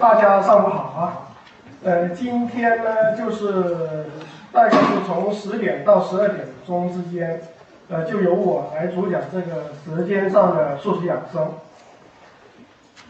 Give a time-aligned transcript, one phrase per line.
[0.00, 1.28] 大家上午好啊。
[1.84, 4.06] 呃，今天呢，就是
[4.50, 7.42] 大概是从十点到十二点钟之间，
[7.90, 11.52] 呃，就由我来主讲这个舌尖上的数学养生。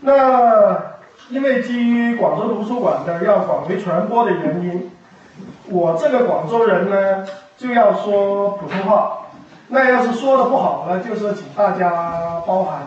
[0.01, 0.97] 那
[1.29, 4.91] 因为基于广州图书馆的要广为传播的原因，
[5.69, 7.25] 我这个广州人呢，
[7.57, 9.19] 就要说普通话。
[9.69, 12.83] 那要是说的不好呢，就是请大家包涵。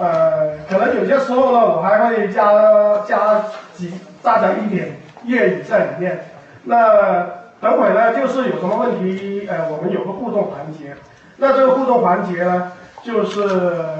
[0.00, 3.44] 呃，可能有些时候呢，我还会加加
[3.76, 3.92] 几
[4.22, 6.24] 加上一点粤语在里面。
[6.64, 7.26] 那
[7.60, 10.96] 等会呢，就是有什么问题，呃，我们有个互动环节。
[11.36, 12.72] 那这个互动环节呢，
[13.02, 13.42] 就是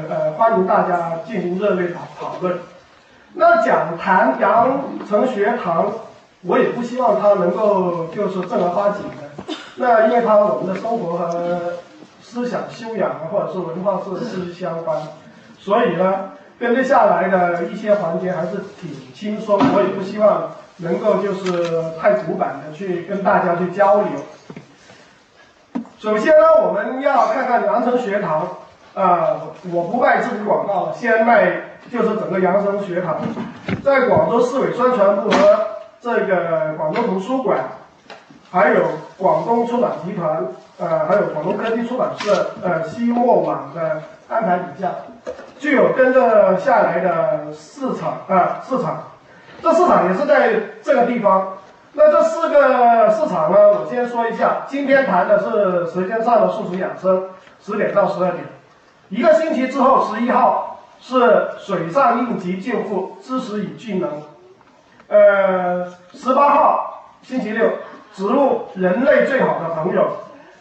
[0.08, 2.58] 呃，欢迎大家进行热烈讨讨论。
[3.34, 5.86] 那讲谈羊城学堂，
[6.46, 9.54] 我也不希望它能够就是正儿八经的。
[9.76, 11.60] 那因为它我们的生活和
[12.22, 14.96] 思想修养啊，或者是文化是息息相关。
[15.60, 24.10] 所以呢，跟着下来的一些环节还是挺轻松，我也不希望能够就是太古板的去跟大家去交流。
[25.98, 28.48] 首先呢，我们要看看阳城学堂，
[28.94, 29.36] 啊，
[29.70, 31.52] 我不卖自己广告，先卖
[31.92, 33.18] 就是整个阳城学堂，
[33.84, 35.58] 在广州市委宣传部和
[36.00, 37.58] 这个广州图书馆，
[38.50, 38.82] 还有
[39.18, 40.42] 广东出版集团，
[40.78, 44.88] 呃，还有广东科技出版社，呃，西墨网的安排底下。
[45.60, 49.10] 具有跟着下来的市场啊，市场，
[49.62, 51.58] 这市场也是在这个地方。
[51.92, 54.62] 那这四个市场呢，我先说一下。
[54.66, 57.24] 今天谈的是舌尖上的素食养生，
[57.60, 58.42] 十点到十二点。
[59.10, 64.08] 一个星期之后，十一号是水上应急救护，知识与技能。
[65.08, 67.68] 呃，十八号星期六，
[68.14, 70.10] 植物人类最好的朋友。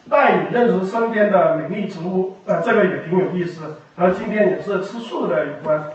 [0.09, 3.61] 带你认识身边的美丽植物，呃，这个也挺有意思，
[4.00, 5.92] 和今天也是吃素的有关。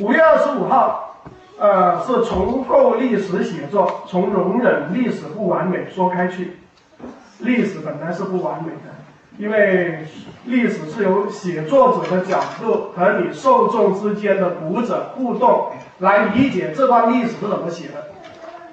[0.00, 1.22] 五月二十五号，
[1.58, 6.58] 呃，是重构历史写作，从容忍历史不完美说开去。
[7.38, 8.92] 历史本来是不完美的，
[9.38, 10.00] 因为
[10.44, 18.04] 历史是由写作者的角度和你受众之间的读者互动来理解这段历史是怎么写的。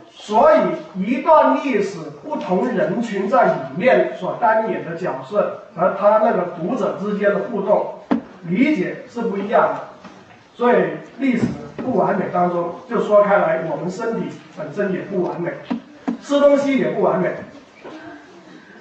[0.09, 7.95] 所以，一段历史不同人群在里面所扮演的角色和他那个读者之间的互动
[8.43, 9.87] 理解是不一样的。
[10.55, 10.75] 所以，
[11.17, 11.43] 历史
[11.77, 15.51] 不完美当中，就说开来，我们身体本身也不完美，
[16.21, 17.31] 吃东西也不完美。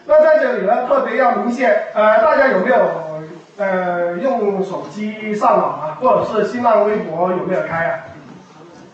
[0.06, 2.76] 那在这里呢，特别要明显，呃，大家有没有
[3.56, 8.00] 呃用手机上网啊，或者是新浪微博有没有开啊？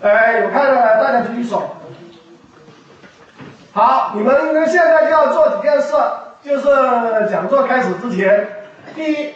[0.03, 1.62] 呃，有开的大家举手。
[3.72, 4.34] 好，你们
[4.69, 5.94] 现在就要做几件事，
[6.43, 8.47] 就是讲座开始之前，
[8.94, 9.34] 第一，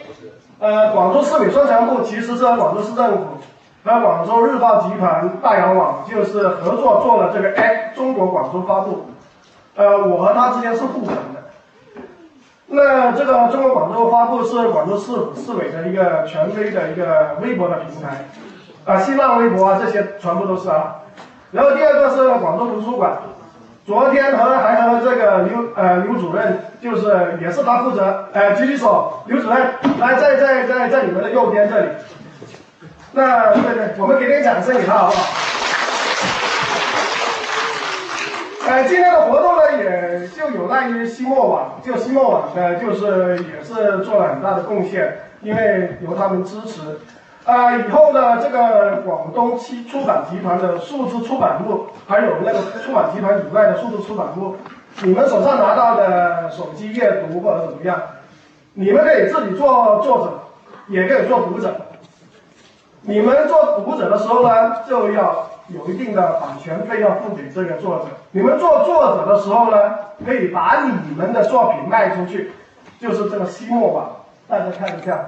[0.61, 3.25] 呃，广州市委宣传部其实是和广州市政府
[3.83, 9.07] 和广州日报集团大洋网就是合作做了这个 A 中国广州发布，
[9.75, 11.41] 呃，我和他之间是互粉的。
[12.67, 18.27] 那这个中国广州发布是广州市市委的一个权威的一个微博的平台，
[18.85, 20.97] 啊，新浪微博啊这些全部都是啊。
[21.49, 23.13] 然后第二个是广州图书馆。
[23.83, 29.57] 昨天和还和这个刘呃刘主任，就是也是他负责，呃举起手，刘主任
[29.99, 31.87] 来在在在在你们的右边这里。
[33.13, 35.23] 那对对，我们给点掌声给他好不好？
[38.67, 46.99] 呃，今天的活动呢，也就有赖于西墨网，就西墨网呢，就是也是做了很大的贡献，因为由他们支持。
[47.43, 54.55] 啊，以后呢，这个广东七出版集团的数字出版物，还有那个出版集团以外的数字出版物，
[55.01, 57.99] 你们手上拿到的手机阅读或者怎么样，
[58.75, 60.33] 你们可以自己做作者，
[60.87, 61.73] 也可以做读者。
[63.01, 68.05] 你们做读者的时候呢，就要有一定的版权费要付给这个作者。
[68.29, 69.77] 你们做作者的时候呢，
[70.23, 72.51] 可以把你们的作品卖出去，
[72.99, 74.11] 就是这个西墨网，
[74.47, 75.27] 大家看一下。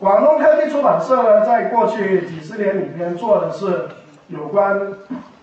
[0.00, 3.86] 广东科技出版社呢，在过去几十年里边做的是
[4.28, 4.74] 有关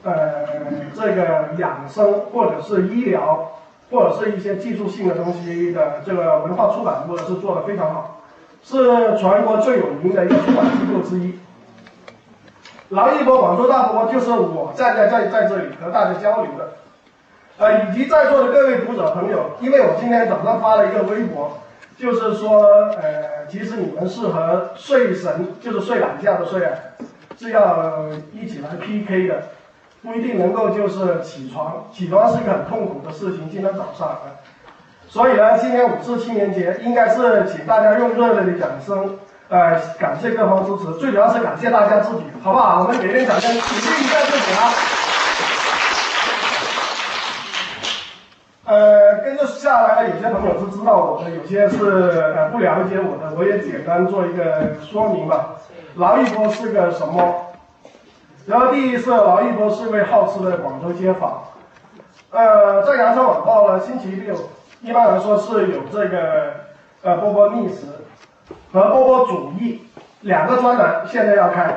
[0.03, 0.47] 呃
[0.95, 3.51] 这个养生或者是医疗
[3.91, 8.21] 或者是一些技术性的东西的这个文化出版物是做的非常好，
[8.63, 11.37] 是全国最有名的一个出版机构之一。
[12.89, 16.69] 劳一波广州大波就是我站在在在这里和大家交流的，
[17.59, 21.59] 呃，以及在座的各位读者朋友，因为我今天早上发了一个微博。
[21.97, 22.63] 就是说，
[23.01, 26.71] 呃，其实你们是和睡神，就是睡懒觉的睡啊，
[27.39, 29.43] 是要一起来 PK 的，
[30.03, 33.49] 不一定能够就是起床，起床是一个很痛苦的事情。
[33.49, 34.21] 今天早上啊，
[35.07, 39.17] 所以呢，今天五四青年节应该是请大家用热烈的掌声，
[39.49, 42.83] 呃，感谢各方支持，最主要是感谢大家自己，好不好？
[42.83, 44.96] 我们给点掌声，鼓励一下自己啊！
[48.67, 55.55] 呃，跟着下来的有些朋友是知道我的，有些是呃不了解我的，我也简单做一个说明吧。
[55.95, 57.33] 劳一波是个什么？
[58.45, 61.43] 然后第一是劳一波是位好吃的广州街坊。
[62.31, 64.35] 呃，在羊城晚报呢，星期六
[64.81, 66.51] 一般来说是有这个
[67.03, 67.85] 呃波波觅食
[68.73, 69.81] 和波波主义
[70.19, 71.73] 两个专栏，现在要开。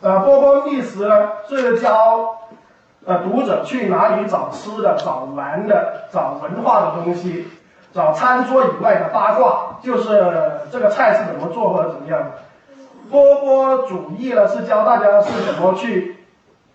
[0.00, 2.40] 呃，波波觅食呢是教。
[3.06, 7.46] 呃，读者去哪里找吃的、找玩的、找文化的东西，
[7.92, 10.08] 找餐桌以外的八卦，就是
[10.72, 12.32] 这个菜是怎么做或者怎么样的。
[13.10, 16.16] 波波主义呢，是教大家是怎么去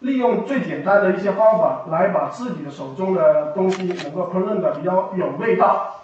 [0.02, 5.96] 利用最简单的一些方法，来把自己的手中的东西能够烹饪的比较有味道。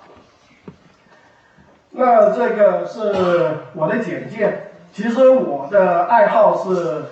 [1.92, 4.72] 那这个是我的简介。
[4.92, 7.04] 其实我的爱好是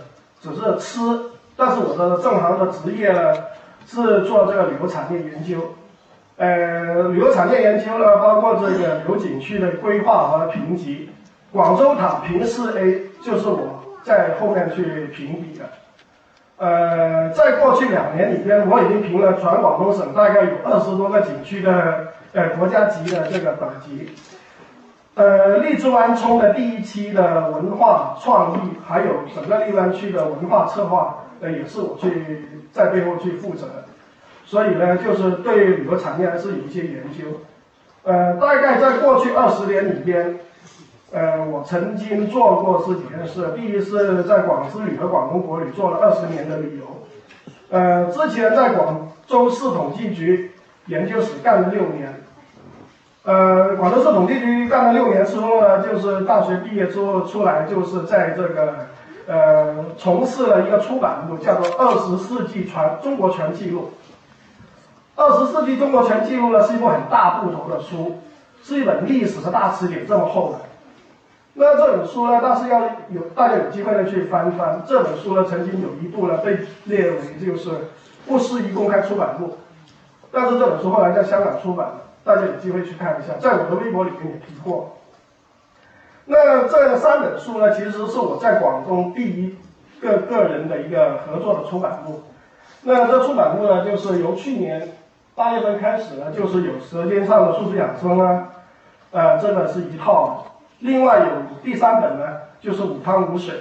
[0.41, 1.32] 只是吃。
[1.55, 3.31] 但是我的正行的职业呢，
[3.85, 5.57] 是做这个旅游产业研究，
[6.37, 11.11] 呃，旅游产业研究呢，包括这个旅游景区的规划和评级，
[11.51, 15.65] 广州塔评四 A 就是我在后面去评比的，
[16.57, 24.09] 呃，在过去两年里边，我已经评了全广东省大概有二十多个景区的呃国家级的这个等级，
[25.13, 29.05] 呃，荔枝湾冲的第一期的文化创意，还有
[29.35, 31.19] 整个荔湾区的文化策划。
[31.43, 33.67] 呃，也是我去在背后去负责，
[34.45, 37.41] 所以呢，就是对旅游产业还是有一些研究。
[38.03, 40.39] 呃，大概在过去二十年里边，
[41.11, 43.51] 呃，我曾经做过是几件事。
[43.57, 46.85] 第一是在广之旅和广东国旅做了二十年的旅游，
[47.69, 50.51] 呃，之前在广州市统计局
[50.85, 52.23] 研究室干了六年，
[53.23, 58.87] 呃，广州市统计局干了六年之后呢，就是大学毕业之后出来，就是在这个。
[59.25, 63.81] 呃，从事了一个出版物，叫做《二十世纪全中国全记录》。
[65.15, 68.19] 二十世纪中国全记录呢，是一部很大部头的书，
[68.61, 70.59] 是一本历史的大词典这么厚的。
[71.53, 74.81] 那这本书呢，但是要有大家有机会呢去翻翻。
[74.87, 77.69] 这本书呢，曾经有一度呢被列为就是
[78.27, 79.55] 不适宜公开出版物，
[80.31, 84.97] 但是这本书后来在香港出版了，大家有机会去看一下，在我的微博里面也提过。
[86.25, 89.55] 那这三本书呢，其实是我在广东第一
[89.99, 92.21] 个个人的一个合作的出版物。
[92.83, 94.89] 那这出版物呢，就是由去年
[95.35, 98.49] 八月份开始呢，就是有《舌尖上的素食养生》啊，
[99.11, 100.45] 呃，这个是一套。
[100.79, 101.25] 另外有
[101.61, 102.25] 第三本呢，
[102.61, 103.55] 就是五汤五水，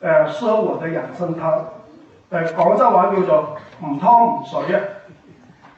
[0.00, 1.64] 呃，适合我的养生汤。
[2.30, 4.60] 呃，广州话叫做五汤五水。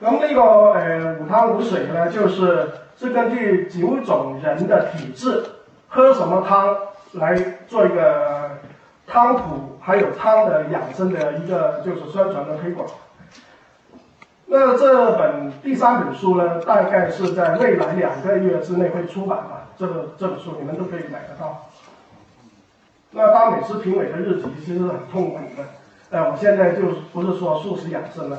[0.03, 5.44] 咁呢个呃五汤五水呢，就是是根据九种人的体质。
[5.92, 6.76] 喝什么汤
[7.14, 8.58] 来做一个
[9.08, 12.87] 汤谱，还有汤的养生的一个就是宣传的推广。
[14.46, 19.66] 那这本第三本书呢，大概是在未来两个月之内会出版吧。
[19.76, 21.69] 这个这本书你们都可以买得到。
[23.10, 25.64] 那当美食评委的日子其实是很痛苦的。
[26.10, 26.82] 呃，我现在就
[27.12, 28.38] 不是说素食养生了，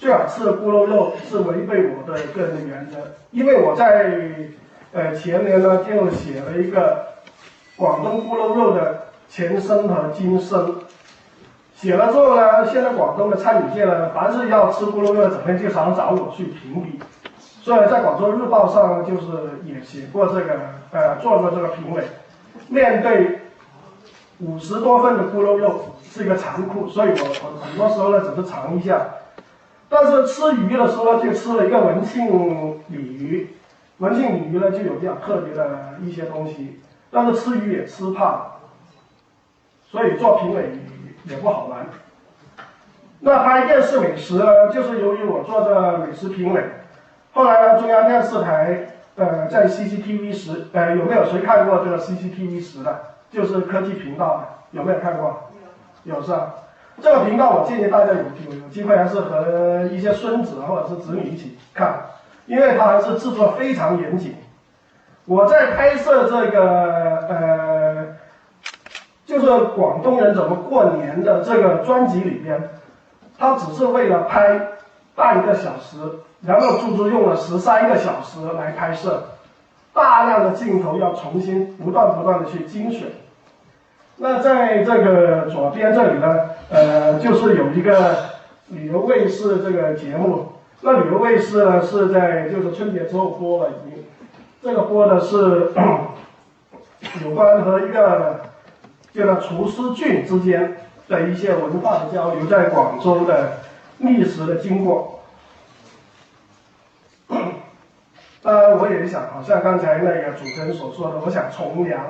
[0.00, 2.96] 最好吃的咕噜肉是违背我的个人原则，
[3.30, 4.18] 因为我在。
[4.94, 7.06] 呃，前年呢就写了一个
[7.76, 10.76] 广东咕噜肉的前身和今生，
[11.74, 17.00] 写了之后呢，现在广东的餐饮界呢，凡是要吃咕噜肉，整天就常找我去评比，
[17.62, 19.26] 所以在广州日报上就是
[19.64, 22.02] 也写过这个，呃，做过这个评委。
[22.68, 23.40] 面对
[24.40, 29.06] 五十多份的咕噜肉是一个残酷，所以我我很多时候呢只是尝一下，
[29.88, 33.48] 但是吃鱼的时候就吃了一个文庆鲤鱼。
[34.02, 38.46] 文庆鲤鱼呢，就有比较特别的一些东西，但是吃鱼也吃怕，
[39.88, 40.72] 所以做评委
[41.24, 41.86] 也不好玩。
[43.20, 46.64] 那拍电视美食呢，就是由于我做这美食评委，
[47.32, 53.00] 后来呢，中央电视台呃在 CCTV 十，呃有没有谁看过这个 CCTV 十的？
[53.30, 55.48] 就是科技频道的，有没有看过？
[56.02, 56.54] 有是吧？
[57.00, 62.00] 这个频道我建议大家有有机会还是和一些孙子或者是子女一起看。
[62.52, 64.34] 因为它还是制作非常严谨。
[65.24, 68.06] 我在拍摄这个呃，
[69.24, 72.60] 就是广东人怎么过年的这个专辑里边，
[73.38, 74.60] 他只是为了拍
[75.14, 75.96] 半个小时，
[76.42, 79.22] 然后足足用了十三个小时来拍摄，
[79.94, 83.08] 大量的镜头要重新不断不断的去精选。
[84.16, 88.14] 那在这个左边这里呢，呃，就是有一个
[88.68, 90.52] 旅游卫视这个节目。
[90.84, 94.04] 那旅游卫视呢，是在就是春节之后播了，已经，
[94.60, 95.70] 这个播的是
[97.24, 98.40] 有关和一个
[99.14, 100.76] 这个厨师郡之间
[101.08, 103.58] 的一些文化的交流，在广州的
[103.98, 105.20] 历史的经过。
[108.42, 112.02] 当然，我也想，好像刚才那个主持人所说的，我想从良，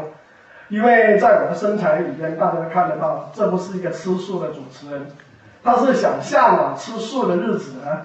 [0.70, 5.08] 因为在我的身材里边，大家看得到，这不是一个吃素的主持人，
[5.62, 8.00] 他是想向往吃素的日子呢。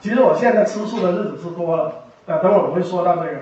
[0.00, 1.92] 其实我现在吃素的日子是多了，
[2.26, 3.38] 呃，等会儿我会说到这个。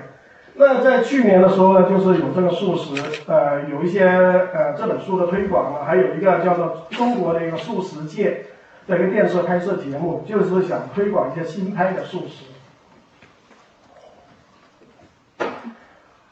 [0.55, 8.45] 那在去年的时候呢，就是有这个素食，呃，有一些呃这本书的推广啊，还有一个叫做中国的一个素食界
[8.87, 12.45] 的一个电视拍摄节目，就是想推广一些新派的素食。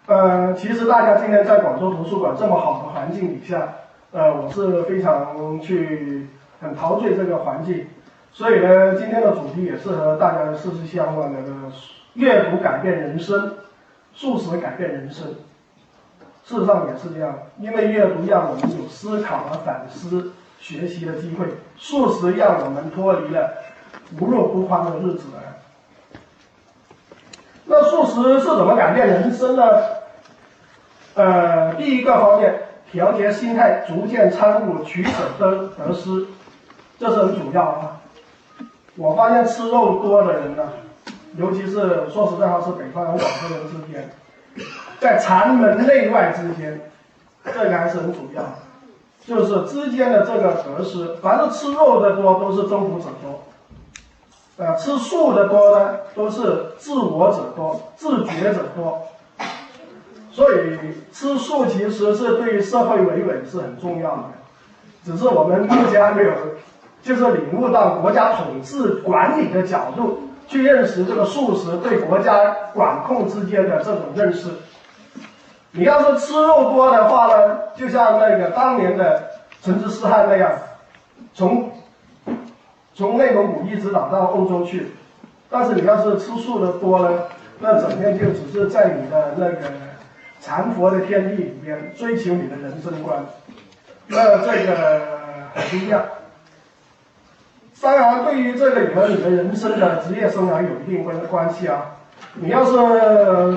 [0.07, 3.75] 呃，其实大家今天在广州图书馆这么好的环境底下，
[4.11, 6.27] 呃，我是非常去
[6.61, 7.87] 很陶醉这个环境，
[8.37, 11.39] 所以呢，今天的主题也是和大家息息相关的，
[12.13, 13.55] 阅读改变人生，
[14.13, 15.25] 素食改变人生。
[16.45, 23.55] 事实上也是这样，因为阅读让我们有思考和反思、学习的机会，素食让我们脱离了
[24.21, 25.25] 无肉不欢的日子。
[27.65, 29.63] 那素食是怎么改变人生呢？
[31.15, 32.53] 呃，第一个方面，
[32.91, 36.27] 调节心态，逐渐参悟取舍得得失，
[36.99, 37.96] 这是很主要啊。
[38.97, 40.63] 我发现吃肉多的人呢，
[41.37, 44.09] 尤其是说实在话，是北方人、广州人之间，
[44.99, 46.81] 在禅门内外之间，
[47.45, 48.43] 这个还是很主要，
[49.23, 51.15] 就是之间的这个得失。
[51.21, 53.39] 凡是吃肉的多，都是征服者多；
[54.57, 58.99] 呃，吃素的多呢，都是自我者多、自觉者多。
[60.31, 60.77] 所以
[61.11, 64.23] 吃素其实是对于社会维稳是很重要的，
[65.05, 66.31] 只是我们目前还没有，
[67.07, 74.49] 就是领悟到国家统治管理的角度去认识这个素食对国家管控之间的这种认识。
[75.71, 79.23] 你要是吃肉多的话呢，就像那个当年的
[79.61, 80.51] 成吉思汗那样，
[81.33, 81.71] 从
[82.93, 84.91] 从内蒙古一直打到欧洲去，
[85.49, 87.09] 但是你要是吃素的多呢，
[87.61, 89.57] 那整天就只是在你的那个。
[90.39, 93.25] 禅佛的天地里面追求你的人生观，
[94.05, 95.01] 那这个
[95.53, 96.01] 很不一样。
[97.81, 101.85] 当然，对于这个也和你的人生的职业生涯有一定关关系啊。
[102.33, 102.73] 你要是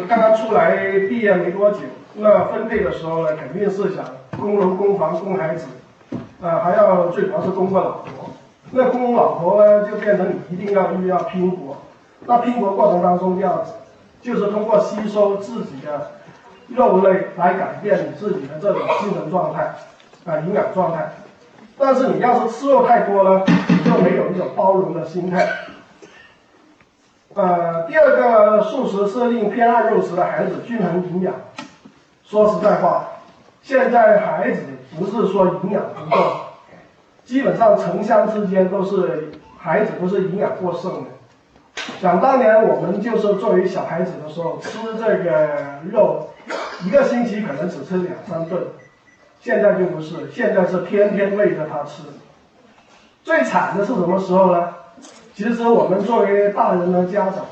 [0.07, 0.77] 刚刚出来
[1.09, 1.79] 毕业没多久，
[2.15, 4.05] 那分配的时候呢，肯定是想
[4.39, 5.67] 供楼、供房、供孩子，
[6.41, 8.31] 呃，还要最主要是供个老婆。
[8.71, 11.77] 那供老婆呢，就变成你一定要又要拼搏。
[12.27, 13.65] 那拼搏过程当中要，
[14.23, 16.13] 就是通过吸收自己的。
[16.73, 19.63] 肉类来改变你自己的这种精神状态，
[20.25, 21.11] 啊，营养状态。
[21.77, 23.45] 但是你要是吃肉太多了，
[23.91, 25.49] 就没有一种包容的心态。
[27.35, 31.35] 呃，第二个素食是令偏爱肉食的孩子均衡营养。
[32.25, 33.09] 说实在话，
[33.63, 34.61] 现在孩子
[34.97, 36.37] 不是说营养不够，
[37.25, 41.11] 基本上城乡之间都是孩子都是营养过剩的。
[42.01, 46.29] 想当年我们就是作为小孩子的时候吃这个肉。
[46.85, 48.63] 一个星期可能只吃两三顿，
[49.39, 52.03] 现在就不是，现在是天天喂着他吃。
[53.23, 54.69] 最惨的是什么时候呢？
[55.35, 57.45] 其实我们作为大人的家长，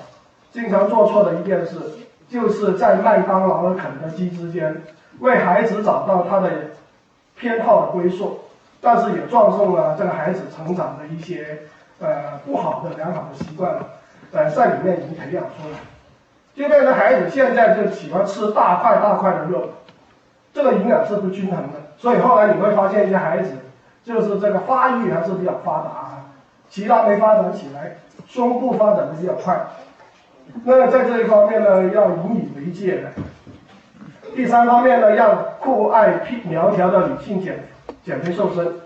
[0.52, 1.76] 经常做错的一件事，
[2.28, 4.82] 就是在麦当劳和肯德基之间，
[5.20, 6.50] 为孩子找到他的
[7.36, 8.40] 偏好的归宿，
[8.80, 11.60] 但是也撞送了这个孩子成长的一些
[12.00, 13.74] 呃不好的良好的习惯，
[14.32, 15.78] 呃在里面已经培养出来。
[16.54, 19.68] 就变成孩子现在就喜欢吃大块大块的肉，
[20.52, 23.52] 这个营养是不均衡的，所以后来你会发现一些孩子，
[24.08, 26.24] 就是这个发育还是比较发达啊，
[26.70, 29.60] 其他没发展起来，胸部发展的比较快，
[30.64, 33.10] 那在这一方面呢，要引以为戒的。
[34.34, 37.68] 第三方面呢，让酷爱苗条的女性减
[38.02, 38.76] 减肥瘦身。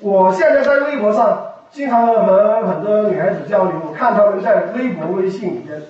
[0.00, 1.38] 我现在在微博上
[1.70, 5.80] 经常和很多女孩子交流，我看她们在微博、微信里面。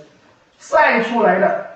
[0.59, 1.67] 晒出来的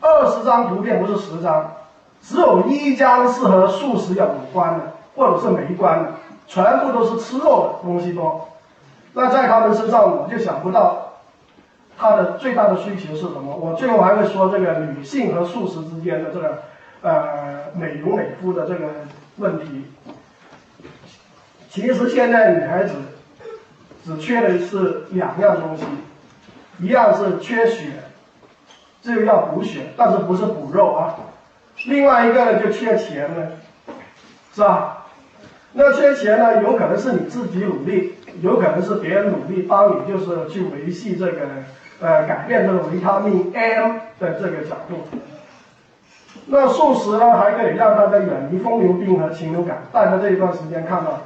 [0.00, 1.72] 二十张图片不是十张，
[2.20, 4.84] 只有一张是和素食有关的，
[5.18, 6.12] 或者是没关的，
[6.46, 8.48] 全部都是吃肉的东西多。
[9.12, 11.14] 那在他们身上，我就想不到
[11.98, 13.56] 他的最大的需求是什么。
[13.56, 16.62] 我最后还会说这个女性和素食之间的这个
[17.02, 18.86] 呃美容美肤的这个
[19.38, 19.86] 问题。
[21.68, 22.94] 其实现在女孩子
[24.04, 25.84] 只缺的是两样东西，
[26.78, 28.04] 一样是缺血。
[29.00, 31.14] 这个要补血，但是不是补肉啊？
[31.86, 33.52] 另外一个呢，就缺钱了，
[34.52, 34.97] 是吧？
[35.72, 41.40] 那缺钱呢，有可能是你自己努力，有可能是别人努力帮你，就是去维系这个，
[42.00, 45.06] 呃，改变这个维他命 M 的这个角度。
[46.46, 49.82] 那素食呢，还可以让大家远离风流病和禽流感。
[49.92, 51.20] 大家这一段时间看到，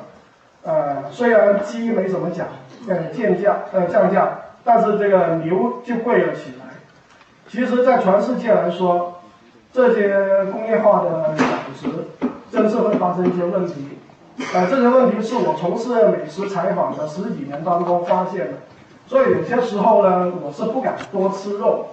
[0.65, 2.49] 呃，虽然鸡没怎么讲，
[2.89, 4.29] 呃，降价，呃，降价，
[4.65, 6.67] 但是这个牛就贵了起来。
[7.49, 9.21] 其实，在全世界来说，
[9.73, 11.49] 这些工业化的养
[11.81, 11.89] 殖，
[12.51, 13.99] 真是会发生一些问题。
[14.55, 18.59] 呃，这些问题是我从事美食采访的十几年当中发现的，
[19.07, 21.87] 所以有些时候呢，我是不敢多吃肉。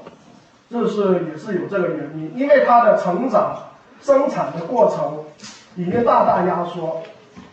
[0.71, 3.55] 这是也是有这个原因，因为它的成长、
[4.01, 5.17] 生产的过程
[5.75, 7.01] 已经大大压缩，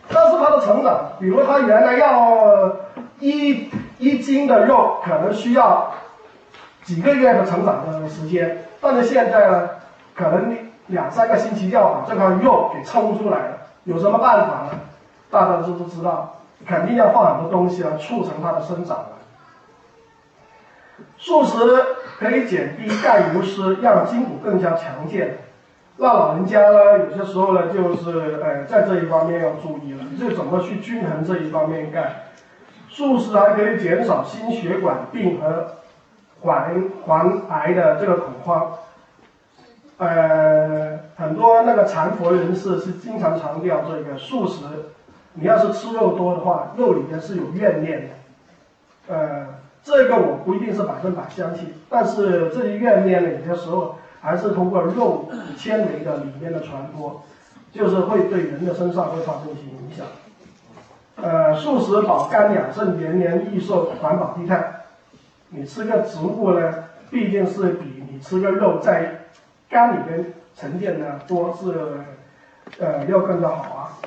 [0.07, 2.71] 但是它的成长，比如它原来要
[3.19, 5.91] 一一斤的肉，可能需要
[6.83, 9.69] 几个月的成长的时间，但是现在呢，
[10.13, 13.57] 可能两三个星期就要把这块肉给冲出来了。
[13.85, 14.79] 有什么办法呢？
[15.29, 16.33] 大家知不知道？
[16.65, 19.09] 肯定要放很多东西来促成它的生长了。
[21.17, 21.57] 素食
[22.17, 25.37] 可以减低钙流失，让筋骨更加强健。
[25.97, 32.23] 那老人家呢，有些时候呢，就是呃，在这一方面要注意了，就怎么去均衡这一方面钙。
[32.89, 35.67] 素食还可以减少心血管病和
[36.41, 38.73] 环环癌的这个恐慌。
[39.97, 44.65] 呃，很多那个禅佛人士是经常强调这个素食，
[45.39, 49.47] 你要是吃肉多的话，肉里面是有怨念的，呃。
[49.83, 57.21] 这个我不一定是百分百相信，但是这些怨念呢，有些时候还是通过肉纤维的里面的传播，
[57.71, 60.05] 就是会对人的身上会发生一些影响。
[61.15, 64.81] 呃，素食保肝养肾，延年益寿，环保低碳。
[65.51, 69.21] 你吃个植物呢，毕竟是比你吃个肉在
[69.69, 73.97] 肝里面沉淀的多是，呃，要更加好啊。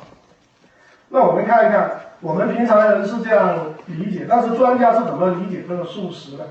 [1.11, 1.91] 那我们看一看。
[2.23, 6.47] 我们平常人是这样理解，但是专家是怎么理解这个素食的？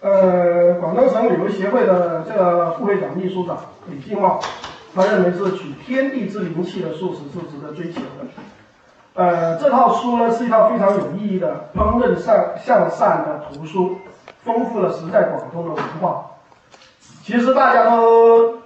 [0.00, 4.38] 呃，广东省旅游协会的这个副会长、秘书长李进茂，
[4.94, 8.28] 他认为是取天地之灵气的素食是值得追求的。
[9.14, 13.98] 呃，这套书呢是一套非常有意义的烹饪向向善的图书，
[14.44, 16.26] 丰富了时代广东的文化。
[17.24, 18.57] 其实大家都。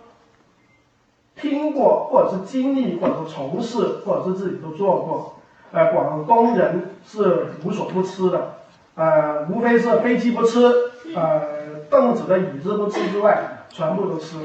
[1.43, 5.35] 听过，或者是经历，或者是从事，或者是自己都做过。
[5.73, 8.55] 呃，广东人是无所不吃的，
[8.95, 10.73] 呃，无非是飞机不吃，
[11.17, 14.37] 呃，凳子的椅子不吃之外，全部都吃。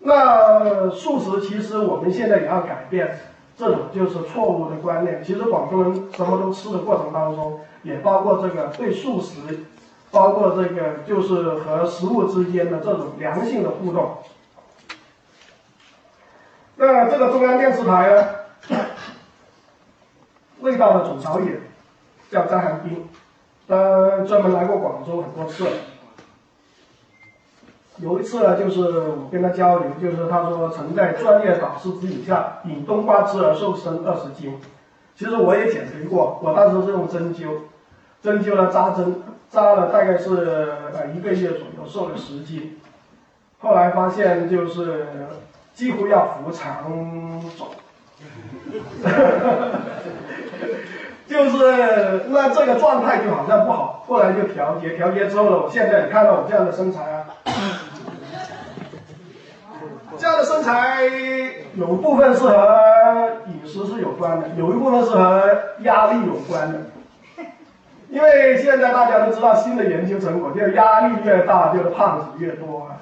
[0.00, 3.18] 那素食其实我们现在也要改变
[3.56, 5.20] 这种就是错误的观念。
[5.24, 9.40] 其实广东人什么都吃的过程当中，也包括这个对素食，
[10.12, 14.10] 包括这个就是和食物之间的这种良性的互动。
[16.80, 18.24] 那这个中央电视台呢，
[20.62, 21.60] 味道的总导演
[22.30, 23.04] 叫张寒冰，
[23.66, 25.66] 他专门来过广州很多次。
[27.96, 34.56] 有一次呢，就是我跟他交流，就是他说曾在专业导师指引下饮冬瓜汁而瘦身二十斤。
[35.16, 37.62] 其实我也减肥过，我当时是用针灸，
[38.22, 40.32] 针灸呢扎针，扎了大概是
[40.94, 42.78] 呃一个月左右，瘦了十斤。
[43.58, 45.26] 后来发现就是。
[45.78, 46.90] 几乎要扶长
[47.56, 47.70] 走，
[51.28, 57.26] 就是那这个状态就好像不好，后来就调节，调节之后呢，我现在你看到我这样的身材啊，
[60.18, 61.04] 这样的身材
[61.74, 62.76] 有部分是和
[63.46, 65.48] 饮食是有关的，有一部分是和
[65.82, 66.80] 压力有关的，
[68.08, 72.97] 因为现在大家都知道新的研究成果，就是压力越大，就是胖子越多啊。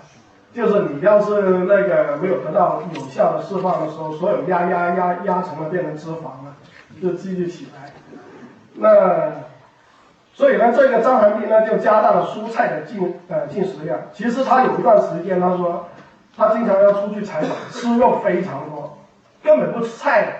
[0.57, 6.57] 就是你要是那个没有得到有效的释放的时候，所有压压压压成了变成脂肪了，
[7.03, 7.93] 就积聚起来。
[8.73, 9.31] 那
[10.33, 14.01] 所以呢，这个张寒冰呢就加大了蔬菜的进呃进食量。
[14.15, 15.87] 其实他有一段时间，他说
[16.35, 18.97] 他经常要出去采访，吃肉非常多，
[19.43, 20.33] 根本不吃菜的，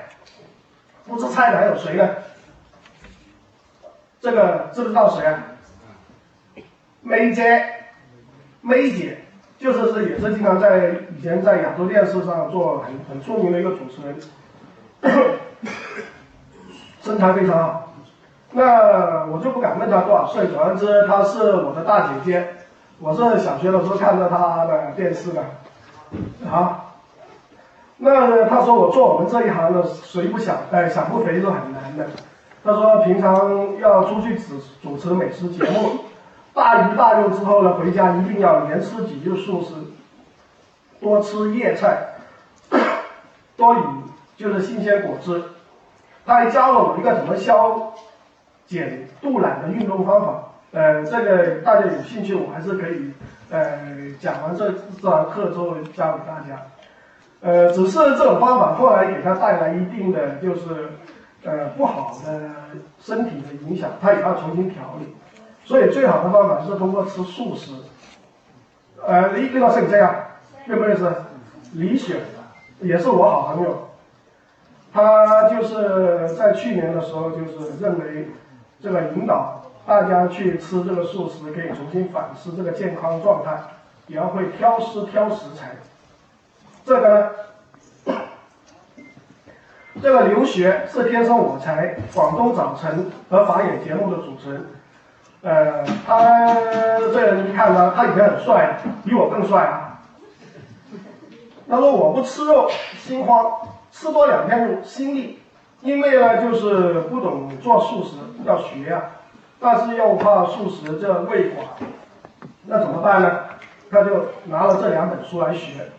[1.07, 2.09] 不吃菜的还有谁呢？
[4.19, 5.43] 这个知不知道谁啊？
[7.03, 7.67] 梅姐，
[8.63, 9.19] 梅姐。
[9.59, 14.15] 就是是也是经常在以前在亚洲电视上做很很出名的一个主持人，
[17.01, 17.95] 身材非常好。
[18.53, 22.49] 那我就不敢问他多少岁，总而言之，她是我的大姐姐。
[22.99, 25.43] 我是小学的时候看到她的电视的，
[26.51, 26.85] 啊，
[27.99, 32.07] 那他说我做我们这一行的，谁不想哎想不肥是很难的。
[32.65, 36.06] 他说平常要出去主主持美食节目。
[36.57, 39.75] 大鱼大肉之后呢，回家一定要连吃几日素食，
[40.99, 42.15] 多吃叶菜，
[43.59, 43.83] 多饮
[44.39, 45.43] 就是新鲜果汁。
[46.25, 47.93] 他还教了我一个怎么消
[48.67, 53.13] 减肚腩的运动方法，呃，这个大家有兴趣，我还是可以
[53.51, 53.79] 呃
[54.19, 56.63] 讲完这这堂课之后教给大家。
[57.43, 60.89] 呃，只是这种方法后来给他带来一定的就是
[61.45, 62.51] 呃不好的
[62.99, 65.15] 身体的影响，他也要重新调理。
[65.67, 67.73] 所以最好的方法是通过吃素食。
[69.05, 70.15] 呃，李李老师你这样
[70.65, 71.13] 认不认识？
[71.73, 72.21] 李雪
[72.81, 73.89] 也是我好朋友，
[74.93, 78.29] 他就是在去年的时候就是认为
[78.81, 83.59] 这个引导大家去吃这个素食，可以重新反思这个健康状态，
[84.07, 85.73] 也要会挑食挑食材。
[86.85, 87.33] 这个
[88.07, 88.15] 呢，
[90.01, 94.65] 这个刘学是天生我材广东早晨和法眼节目的主持人。
[95.47, 96.57] 呃，他
[97.13, 100.01] 这人一看呢，他以前很帅，比我更帅啊。
[101.71, 103.53] 他说我不吃肉心慌，
[103.93, 105.39] 吃多两天肉心力，
[105.83, 109.03] 因为呢就是不懂做素食要学呀，
[109.61, 111.87] 但是又怕素食这胃寡，
[112.65, 113.45] 那怎么办呢？
[113.89, 115.93] 他就拿了这两本书来学。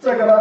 [0.00, 0.40] 这个呢？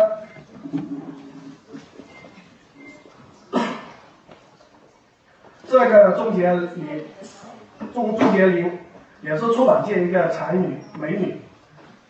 [5.68, 7.06] 这个钟洁玲，
[7.94, 8.80] 钟钟洁玲
[9.22, 11.42] 也是出版界一个才女美女，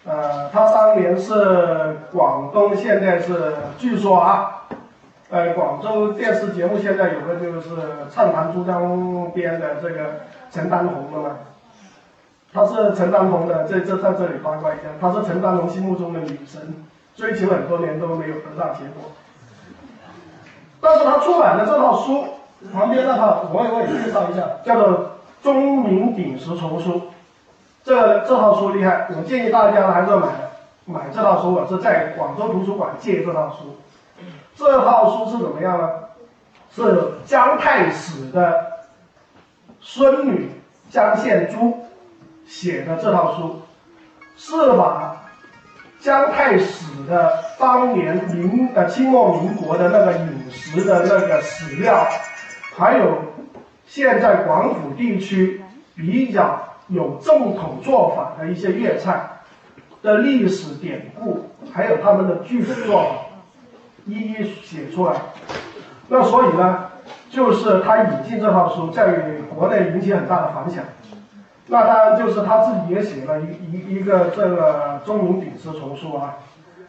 [0.05, 4.63] 呃，她当年是广东，现在是据说啊，
[5.29, 7.69] 呃，广州电视节目现在有个就是
[8.13, 8.83] 《畅谈珠江》
[9.31, 11.35] 边的这个陈丹红了嘛，
[12.51, 16.61] 她是陈丹红的，这这在这里八卦一下，她是陈丹红心目中的女神，
[17.15, 19.11] 追求很多年都没有得到结果，
[20.81, 22.25] 但是她出版的这套书。
[22.73, 24.89] 旁边那套我也我也介绍一下，叫做
[25.43, 26.93] 《钟鸣鼎食丛书》，
[27.83, 30.27] 这这套书厉害，我建议大家还是要买
[30.85, 31.53] 买这套书。
[31.53, 33.77] 我是在广州图书馆借这套书，
[34.55, 35.89] 这套书是怎么样呢？
[36.75, 38.71] 是姜太史的
[39.79, 40.51] 孙女
[40.89, 41.85] 姜献珠
[42.45, 43.61] 写的这套书，
[44.35, 45.15] 是把
[46.01, 52.05] 姜太史的当年明呃清末民国的那个饮食的那个史料。
[52.77, 53.17] 还有
[53.85, 55.61] 现在广府地区
[55.95, 56.59] 比较
[56.89, 59.29] 有正统做法的一些粤菜
[60.01, 63.09] 的历史典故，还有他们的具体做法，
[64.05, 65.13] 一一写出来。
[66.09, 66.85] 那所以呢，
[67.29, 69.21] 就是他引进这套书，在
[69.55, 70.83] 国内引起很大的反响。
[71.67, 76.35] 那当然就是他自己也写了一一一个这个《钟鸣鼎食丛书》啊，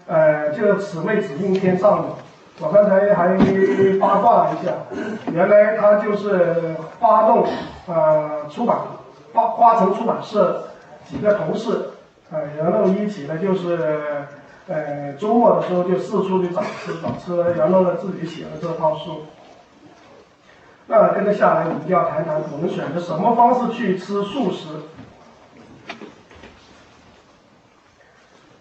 [0.07, 2.19] 呃，就是此谓只应天上有。
[2.59, 3.37] 我刚才还
[3.99, 4.73] 八卦了一下，
[5.31, 7.47] 原来他就是发动
[7.87, 8.79] 呃出版
[9.35, 10.69] 花花城出版社
[11.07, 11.91] 几个同事，
[12.31, 13.79] 呃，然后一起呢就是
[14.69, 19.25] 呃周末的时候就四处去找吃找吃，然后呢自己写了这套书。
[20.87, 24.69] 那跟着下来，我们就要谈谈我们选择什么方式去吃素食。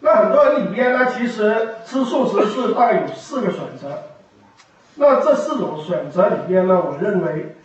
[0.06, 4.04] 那很多人里边呢，其实吃素食是大概有四个选择。
[4.94, 7.56] 那这四种选择里边呢，我认为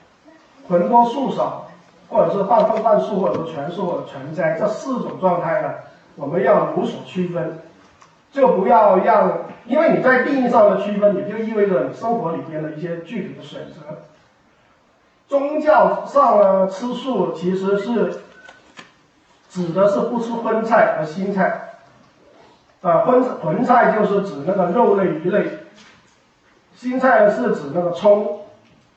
[0.66, 1.68] 荤多素少，
[2.09, 5.68] 或者是半荤半素，或者是全素或者全斋，这四种状态呢，
[6.16, 7.59] 我们要有所区分，
[8.33, 9.31] 就不要让，
[9.66, 13.98] 因为你在定义上的区分，也就意味着你生活里边的一些具体的选择。
[15.29, 18.22] 宗教上呢，吃素其实是
[19.50, 21.66] 指的是不吃荤菜和腥菜。
[22.83, 25.47] 啊，荤荤菜就是指那个肉类、鱼类，
[26.75, 28.40] 新菜是指那个葱、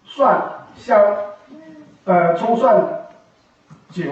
[0.05, 0.41] 蒜、
[0.77, 1.03] 香，
[2.05, 2.81] 呃，葱蒜、
[3.89, 4.09] 酒，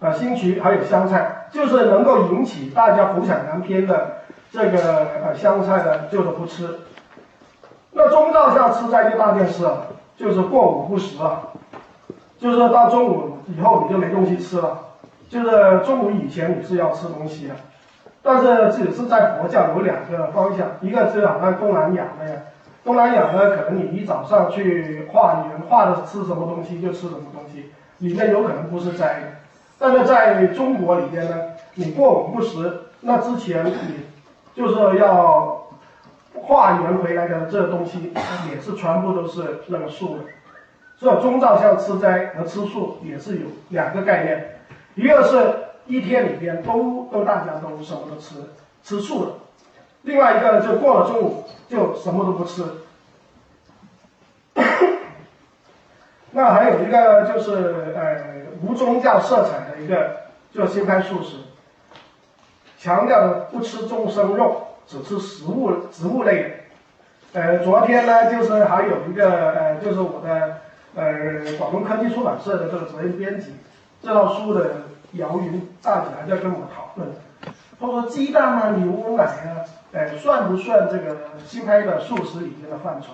[0.00, 6.66] 啊，新渠还有香菜，就是能够引起大家浮想联翩的这个呃香菜呢，就是不吃。
[7.92, 11.50] 那中道下吃斋就大件事了，就是过午不食了，
[12.38, 14.78] 就是到中午以后你就没东西吃了，
[15.28, 17.54] 就是中午以前你是要吃东西的。
[18.26, 22.36] 但是只是在佛教有两个方向，一个是好像东南亚那样，
[22.82, 29.38] 东南亚呢，可能你一早上去化缘，化的吃什么东西就吃什么东西，里面有可能不是斋。
[29.78, 31.36] 但是在中国里边呢，
[31.74, 34.00] 你过午不食，那之前你
[34.56, 35.64] 就是要
[36.34, 38.12] 化缘回来的这东西，
[38.50, 40.24] 也是全部都是那个素的。
[40.96, 44.58] 所以宗教像吃斋和吃素也是有两个概念，
[44.96, 45.65] 一个是。
[45.86, 48.34] 一天里边都都大家都什么都吃
[48.82, 49.32] 吃素的，
[50.02, 52.64] 另外一个就过了中午就什么都不吃。
[56.32, 60.16] 那还有一个就是呃无宗教色彩的一个
[60.52, 61.36] 就新派素食，
[62.78, 67.40] 强调的不吃众生肉，只吃食物植物类的。
[67.40, 70.58] 呃，昨天呢就是还有一个呃就是我的
[70.94, 73.54] 呃广东科技出版社的这个责任编辑，
[74.02, 74.82] 这套书的
[75.16, 77.08] 姚云大姐还在跟我讨论，
[77.78, 83.12] 他说鸡蛋啊、牛奶啊，呃算不算这个新开的素食里面的范畴？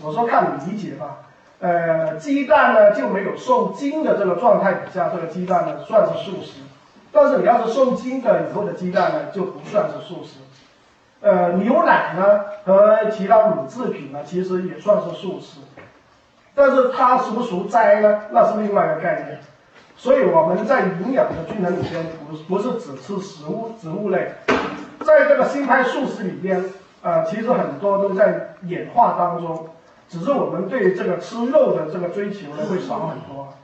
[0.00, 1.18] 我说看你理解吧。
[1.60, 6.60] 呃，鸡蛋呢就没有受精的这个状态底下，这个鸡蛋呢算是素食。
[7.12, 10.38] 但是你要是受精的以后的鸡蛋呢，就不算是素食。
[11.20, 15.60] 呃，牛奶呢和其他乳制品呢，其实也算是素食。
[16.54, 18.22] 但是它属不属斋呢？
[18.32, 19.38] 那是另外一个概念。
[20.02, 24.32] 所以我们在营养的均衡里边，不不是只吃食物植物类，
[24.98, 26.60] 在这个新派素食里边，
[27.02, 29.68] 呃，其实很多都在演化当中。
[30.08, 33.54] 只是我们对这个吃肉的这个追求呢会少很多。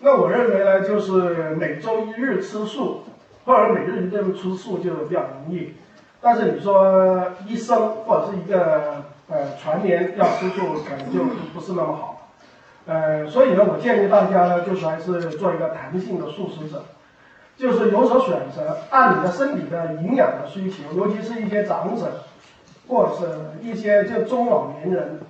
[0.00, 3.04] 那我认为呢，就是每周一日吃素，
[3.46, 5.72] 或者每日一顿吃素就比较容易。
[6.20, 12.11] 但是你说医生或者是一个呃全年要吃素，可能就不是那么好。
[12.86, 16.82] 呃，所以呢，我建议大家呢，就是还是做一个弹性的素食者，
[17.56, 22.06] 就是有所选择，按你的身体的营养的需求，尤其是一些长者。
[22.88, 23.26] 或者是
[23.62, 25.20] 一些就中老年人，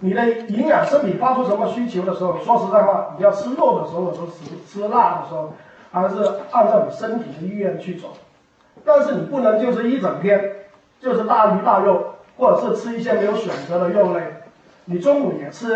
[0.00, 5.52] 你的营养身体发出什么需求的时候，说实在话，你要吃肉的时候，或者吃吃辣的时候，
[5.92, 6.16] 还是
[6.50, 8.08] 按照你身体的意愿去走。
[8.84, 10.52] 但是你不能就是一整天
[10.98, 14.22] 就是大鱼大肉，或者是吃一些没有选择的肉类。
[14.88, 15.72] 你中午也吃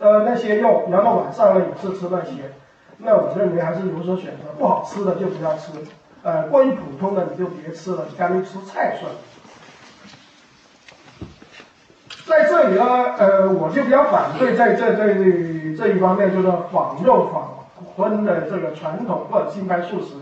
[0.00, 2.52] 呃那些肉，然后晚上呢也是吃那些，
[2.98, 4.52] 那我认为还是有所选择。
[4.58, 5.70] 不好吃的就不要吃，
[6.22, 9.18] 呃，过于普通的你就别吃了，你干脆吃菜算了。
[12.26, 20.14] 在这里呢，呃，我就比较反对在这这这一方面，就是仿肉仿荤的这个传统或者新派素食。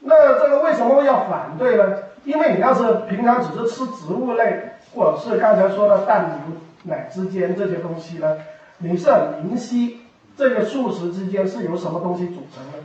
[0.00, 1.98] 那这个为什么要反对呢？
[2.24, 8.36] 因为你要是平常只是吃植物类，或者是刚才说的蛋牛奶之间这些东西呢，
[8.78, 10.00] 你是很明晰
[10.36, 12.78] 这个素食之间是由什么东西组成的。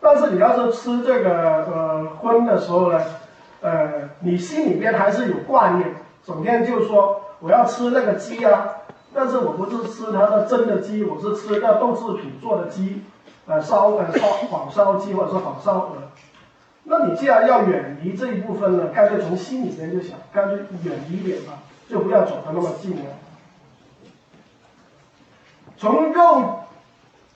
[0.00, 3.00] 但是你要是吃这个呃荤的时候呢？
[3.60, 5.92] 呃，你心里面还是有挂念，
[6.24, 8.68] 整天就说我要吃那个鸡啊，
[9.12, 13.02] 但是我不是吃它的真的鸡，我是吃那豆制品做的鸡，
[13.46, 15.94] 呃烧呃烧仿烧鸡或者是仿烧鹅。
[16.90, 23.02] 那你既然要远离这一部分呢，干脆从心里面就想，干脆远离一点吧，就不要走得那么近了。
[25.76, 26.60] 从肉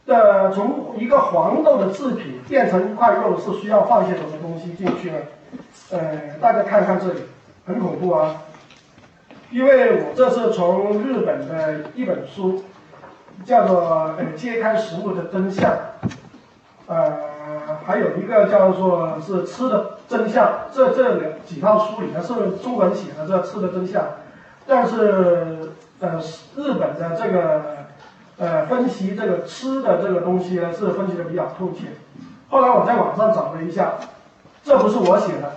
[0.07, 5.19] 的从一个黄豆的制品变成一块肉，是需要放些什么东西进去呢？
[5.91, 7.21] 呃，大家看看这里，
[7.67, 8.43] 很恐怖啊！
[9.51, 12.65] 因为我这是从日本的一本书，
[13.45, 15.71] 叫做《呃揭开食物的真相》，
[16.87, 17.21] 呃，
[17.85, 24.05] 还有一个叫做是吃的真相，这这两几套书里面是中文写的这吃的真相，
[24.67, 26.21] 但是呃
[26.57, 27.63] 日本的这个
[28.39, 31.87] 呃分析这个吃的这个东西呢是分析的比较透彻。
[32.49, 33.95] 后来我在网上找了一下，
[34.63, 35.53] 这不是我写的。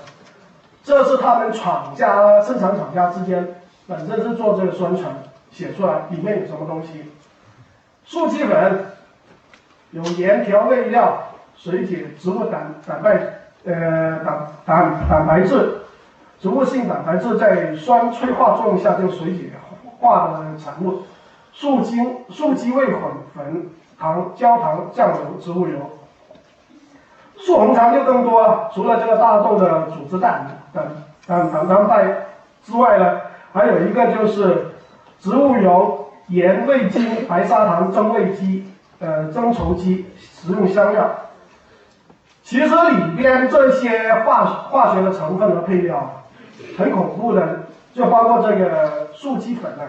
[0.83, 3.55] 这是他们厂家生产厂家之间
[3.87, 5.13] 本身是做这个宣传
[5.51, 7.11] 写出来，里面有什么东西？
[8.05, 8.85] 素鸡粉
[9.89, 11.23] 有盐调味料、
[11.57, 13.17] 水解植物蛋蛋白
[13.65, 15.79] 呃蛋蛋蛋白质，
[16.39, 19.51] 植物性蛋白质在酸催化作用下就水解
[19.99, 21.03] 化的产物，
[21.51, 23.01] 素精素鸡味粉
[23.33, 25.77] 粉糖焦糖酱油植物油。
[27.37, 30.83] 素红肠就更多了，除了这个大豆的组织蛋等
[31.27, 32.07] 等等蛋白
[32.63, 34.67] 之外呢，还有一个就是
[35.19, 41.09] 植物油、盐、味精、白砂糖、增味剂、呃增稠剂、食用香料。
[42.45, 46.23] 其实里边这些化化学的成分和配料
[46.77, 49.83] 很恐怖的，就包括这个素鸡粉了。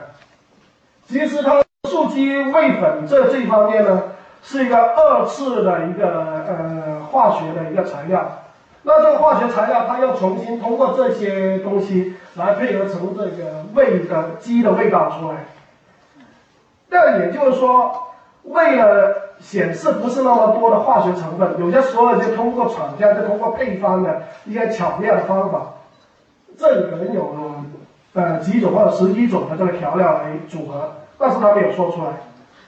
[1.07, 4.03] 其实它素鸡味粉这这一方面呢。
[4.49, 6.07] 是一个二次的一个
[6.47, 8.45] 呃化学的一个材料，
[8.85, 15.47] 那这个化学材料它要重新通过这些东西来配合成这个味的鸡的味道出来。
[16.88, 18.12] 这也就是说，
[18.45, 25.75] 为了显示不是那么多的化学成分，有些时候就通过厂家就通过配方的一些巧妙的方法，
[26.59, 27.35] 这里可能有
[28.14, 32.11] 呃几种或者十几种的这个调料来组合，但是他没有说出来，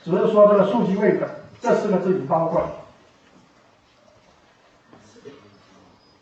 [0.05, 1.29] 只是说这个素鸡味的。
[1.61, 2.63] 这四个字已包括。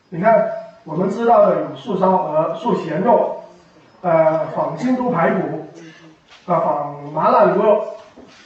[0.08, 0.48] 你看，
[0.84, 3.42] 我们知道的有素烧鹅、素咸肉，
[4.00, 5.66] 呃，仿京都排骨，
[6.46, 7.84] 啊，仿麻辣牛肉，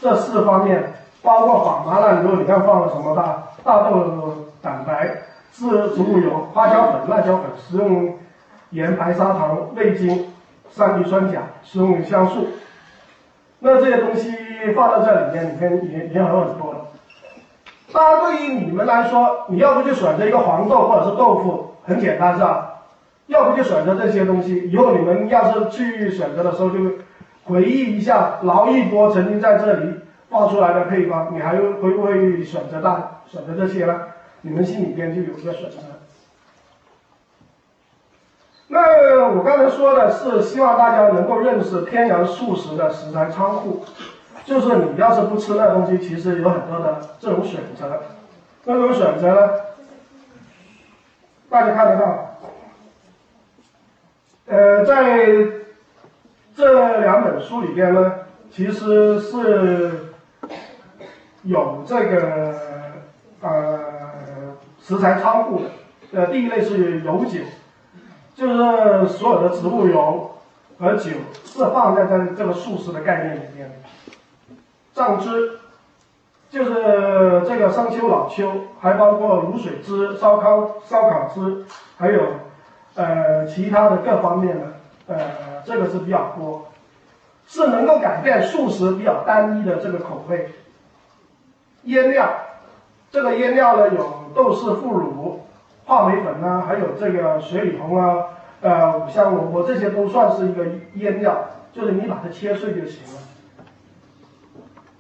[0.01, 0.90] 这四个方面，
[1.23, 5.09] 包括仿麻辣牛肉，你看放了什么大大豆蛋白、
[5.53, 8.15] 植植物油、花椒粉、辣椒粉、食用
[8.71, 10.27] 盐、白砂糖、味精，
[10.71, 12.47] 三氯酸钾、食用香素。
[13.59, 14.35] 那这些东西
[14.75, 16.79] 放到这里面，里面也也很很多了。
[17.93, 22.67] 当然，对于你们来说，你要不就选择一个黄豆或者是豆腐，很简单是吧？
[23.27, 24.71] 要不就选择这些东西。
[24.71, 26.79] 以后你们要是去选择的时候，就
[27.45, 29.95] 回忆一下劳逸波曾经在这里
[30.31, 34.01] 爆出来的配方，你还会不会选择大选择这些呢？
[34.43, 35.77] 你们心里边就有一个选择。
[38.69, 43.85] 那我刚才说的是希望大家能够认识天然素食的食材仓库，
[44.45, 48.01] 就是你要是不吃那东西，其实有很多的这种选择。
[48.65, 49.51] 那种选择呢，
[51.49, 52.39] 大家看得到，
[54.47, 55.27] 呃，在
[56.55, 58.13] 这两本书里边呢，
[58.53, 60.10] 其实是
[61.43, 62.55] 有这个
[63.41, 63.79] 呃
[64.83, 65.71] 食材仓库的。
[66.13, 67.41] 呃，第一类是油酒。
[68.33, 70.31] 就是所有的植物油
[70.79, 71.11] 和酒
[71.45, 73.75] 是放在这这个素食的概念里面的，
[74.95, 75.59] 酱汁
[76.49, 78.51] 就是这个生抽、老抽，
[78.81, 81.67] 还包括卤水汁、烧烤烧烤汁，
[81.99, 82.23] 还有
[82.95, 84.67] 呃其他的各方面的，
[85.09, 85.17] 呃
[85.67, 86.69] 这个是比较多，
[87.47, 90.49] 是能够改变素食比较单一的这个口味。
[91.85, 92.29] 腌料，
[93.11, 95.41] 这个腌料呢有豆豉、腐乳。
[95.87, 98.25] 话梅粉啊，还有这个水里红啊，
[98.61, 100.65] 呃，五香萝卜这些都算是一个
[100.95, 101.37] 腌料，
[101.73, 103.21] 就是你把它切碎就行了。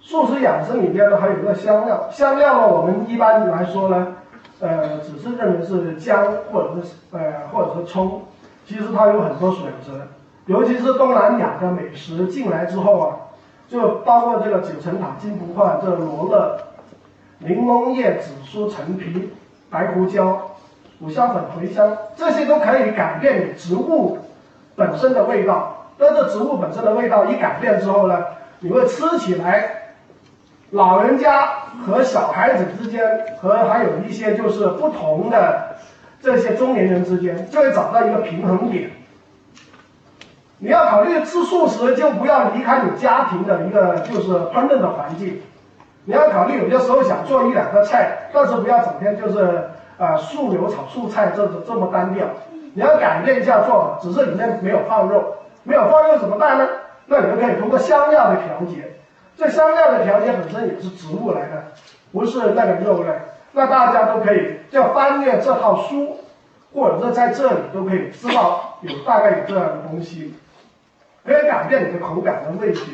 [0.00, 4.14] 素食养生里边呢，还有一个香料，香料呢，我们一般来说呢，
[4.58, 8.22] 呃，只是认为是姜或者是呃或者是葱，
[8.66, 10.08] 其实它有很多选择，
[10.46, 13.16] 尤其是东南亚的美食进来之后啊，
[13.68, 16.58] 就包括这个九层塔、金不换、这罗勒、
[17.40, 19.30] 柠檬叶、紫苏、陈皮、
[19.68, 20.46] 白胡椒。
[21.02, 24.18] 五香粉、茴香，这些都可以改变你植物
[24.76, 25.86] 本身的味道。
[25.96, 28.22] 那这植物本身的味道一改变之后呢，
[28.58, 29.94] 你会吃起来，
[30.72, 31.46] 老人家
[31.86, 33.02] 和小孩子之间，
[33.40, 35.76] 和还有一些就是不同的
[36.20, 38.90] 这些中年人之间，就会找到一个平衡点。
[40.58, 45.40] 你要考虑吃素食，就不要离开你家庭的一个就是烹饪的环境。
[46.10, 49.62] 你要考虑有些时候想做一两个菜，但是不要整天就是。
[50.00, 52.26] 啊，素油炒素菜这这么单调，
[52.72, 56.66] 你要改变一下做法，只是里面没有放肉，没有放肉怎么办呢？
[57.04, 58.94] 那你们可以通过香料的调节，
[59.36, 61.64] 这香料的调节本身也是植物来的，
[62.12, 63.10] 不是那个肉类。
[63.52, 66.16] 那大家都可以就翻阅这套书，
[66.72, 70.34] 或者是在这里都可以知道有大概有这样的东西，
[71.26, 72.84] 可以改变你的口感和味觉。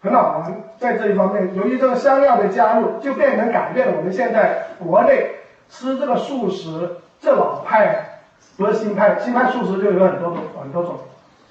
[0.00, 5.32] 很好玩，在这一方面，由于这个香料的加入，就变成改变了我们现在国内
[5.68, 8.20] 吃这个素食，这老派
[8.56, 11.00] 不是新派，新派素食就有很多种很多种，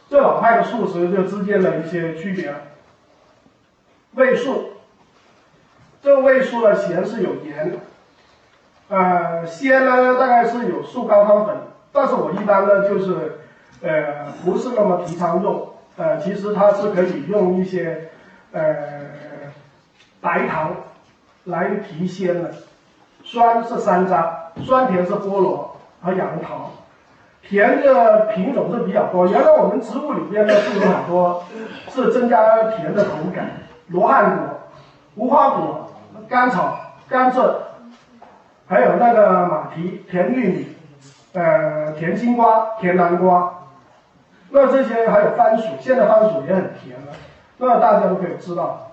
[0.09, 2.53] 这老派的素食就之间的一些区别。
[4.13, 4.69] 味素，
[6.01, 7.77] 这个味素的咸是有盐，
[8.87, 11.53] 呃，鲜呢大概是有素高汤粉，
[11.91, 13.39] 但是我一般呢就是，
[13.81, 18.09] 呃，不是那么提倡用，呃，其实它是可以用一些。
[18.57, 18.73] 呃，
[20.19, 20.71] 白糖
[21.43, 22.51] 来提鲜的，
[23.23, 24.29] 酸是山楂，
[24.63, 26.71] 酸甜是菠萝和杨桃，
[27.43, 29.27] 甜的品种是比较多。
[29.27, 31.43] 原来我们植物里边呢是有很多
[31.89, 33.45] 是增加甜的口感，
[33.89, 34.59] 罗汉果、
[35.15, 35.91] 无花果、
[36.27, 37.53] 甘草、甘蔗，
[38.67, 40.75] 还有那个马蹄、甜玉米、
[41.33, 43.53] 呃甜青瓜、甜南瓜，
[44.49, 47.13] 那这些还有番薯，现在番薯也很甜了。
[47.59, 48.91] 那大家都可以知道，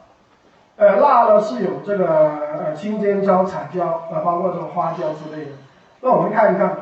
[0.76, 5.50] 呃，辣呢是有这个呃青尖椒、彩椒，呃，包括这个花椒之类的。
[6.00, 6.74] 那我们看一看，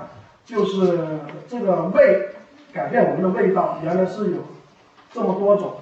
[0.44, 0.98] 就是
[1.48, 2.28] 这个味
[2.72, 4.38] 改变我们的味道，原来是有
[5.12, 5.72] 这么多种。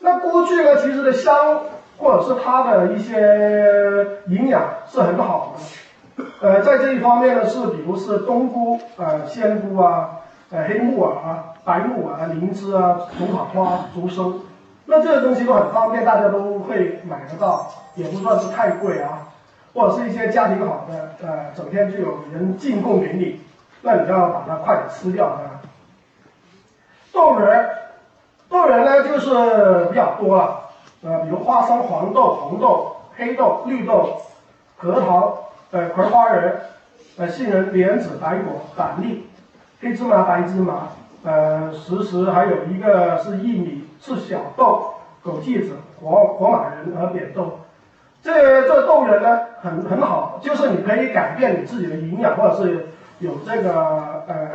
[0.00, 1.60] 那莴苣呢，其实的香
[1.98, 6.24] 或者是它的一些营养是很好的。
[6.40, 11.52] 呃，在这一方面呢，是比如是冬菇、呃鲜菇啊、呃黑木耳啊。
[11.66, 14.34] 白木耳啊、灵芝啊、虫草花、竹笙，
[14.84, 19.26] 那这些东西都很方便，大家都会买得到，也不算是太贵啊。
[19.74, 23.40] 或者是一些家庭好的，呃，整天就有人进贡给你，
[23.82, 25.60] 那你就要把它快点吃掉啊。
[27.12, 27.68] 豆仁，
[28.48, 30.60] 豆仁呢就是比较多了，
[31.02, 34.22] 呃，比如花生、黄豆、红豆、黑豆、绿豆、
[34.76, 36.58] 核桃、呃，葵花仁、
[37.18, 39.28] 呃，杏仁、莲子、白果、板栗、
[39.82, 40.88] 黑芝麻、白芝麻。
[41.26, 47.58] 呃，实时还有一个是薏米、赤小豆、枸杞子、火火马仁和扁豆。
[48.22, 54.50] 这这豆仁呢，很很好，就是你可以改变你自己的营养，或者是有这个呃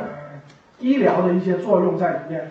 [0.79, 2.49] 医疗的一些作用在里面。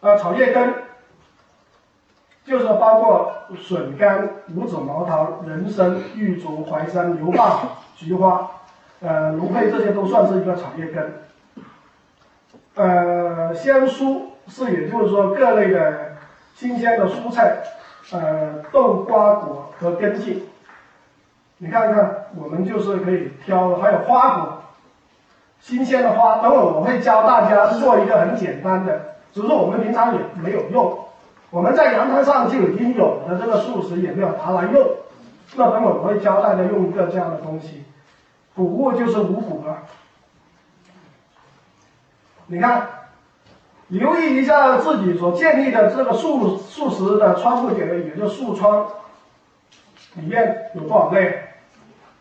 [0.00, 0.72] 呃，草叶根
[2.46, 7.58] 就是包括笋干、五子毛桃、人参、玉竹、淮山、牛蒡、
[7.94, 8.50] 菊花，
[9.00, 11.12] 呃，芦荟这些都算是一个草叶根。
[12.76, 16.12] 呃，鲜蔬是也就是说各类的
[16.54, 17.56] 新鲜的蔬菜，
[18.12, 20.46] 呃，豆瓜果和根茎。
[21.56, 24.58] 你看看，我们就是可以挑，还有花果，
[25.58, 26.42] 新鲜的花。
[26.42, 30.98] 等会我会教大家做一个很简单的，只是我们平常也没有用。
[31.48, 34.86] 我们在阳台上就已经有的这个素食，也没有拿来用。
[35.56, 37.84] 那等会我会教大家用一个这样的东西，
[38.54, 39.78] 谷物就是五谷了。
[42.48, 42.88] 你看，
[43.88, 48.86] 留意一下自己所建立的这个素素食的窗户点位，也就素窗，
[50.14, 51.42] 里面有多少类？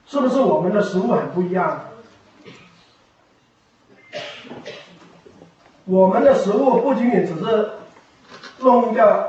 [0.08, 1.82] 是不是我们的食物很不一样？
[5.86, 7.70] 我们的食物不仅仅只是
[8.60, 9.28] 弄掉，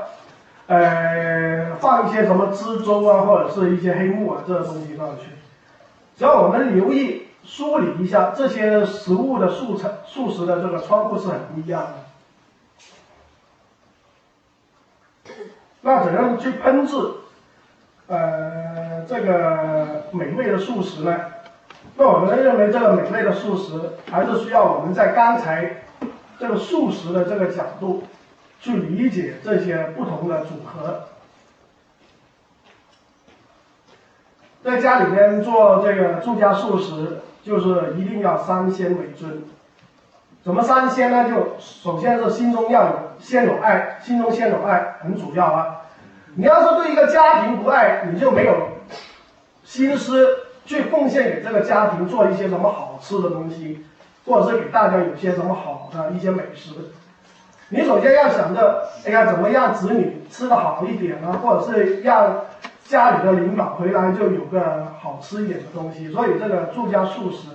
[0.65, 5.27] 呃，放一些什么枝粥啊，或者是一些黑木耳这个东西上去，
[6.17, 11.93] 只要我们留意梳理一下这些食物的素材、素食的这个窗户是很不一样的。
[15.81, 16.95] 那怎样去烹制？
[18.07, 21.17] 呃，这个美味的素食呢？
[21.95, 25.83] 那我们认为这个美味的素食还是需要我们在刚才
[26.37, 28.03] 这个素食的这个角度
[28.59, 31.05] 去理解这些不同的组合。
[34.63, 39.41] 在家里面做这个住家素食，就是一定要三鲜为尊。
[40.43, 41.29] 怎么三鲜呢？
[41.29, 45.81] 就首先是心中要有先有爱，心中先有爱很主要啊。
[46.35, 48.53] 你要是对一个家庭不爱，你就没有
[49.63, 50.27] 心思
[50.65, 53.85] 去奉献给这个家庭做一些什么好吃的东西，
[54.25, 56.71] 或者是给大家有些什么好的一些美食。
[57.69, 62.45] 你首先要想着，哎呀，怎么让子女吃的好一点啊，或者是让
[62.87, 66.11] 家里的领导回来就有个好吃一点的东西。
[66.11, 67.49] 所以这个住家素食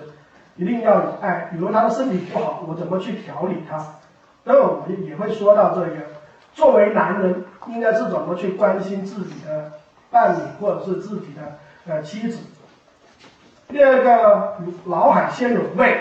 [0.56, 1.48] 一定要有爱。
[1.50, 3.84] 比如他的身体不好，我怎么去调理他？
[4.44, 5.96] 那我们也会说到这个，
[6.54, 7.44] 作为男人。
[7.68, 9.70] 应该是怎么去关心自己的
[10.10, 11.42] 伴侣或者是自己的
[11.86, 12.40] 呃妻子？
[13.68, 14.56] 第二个，
[14.86, 16.00] 老海鲜有味，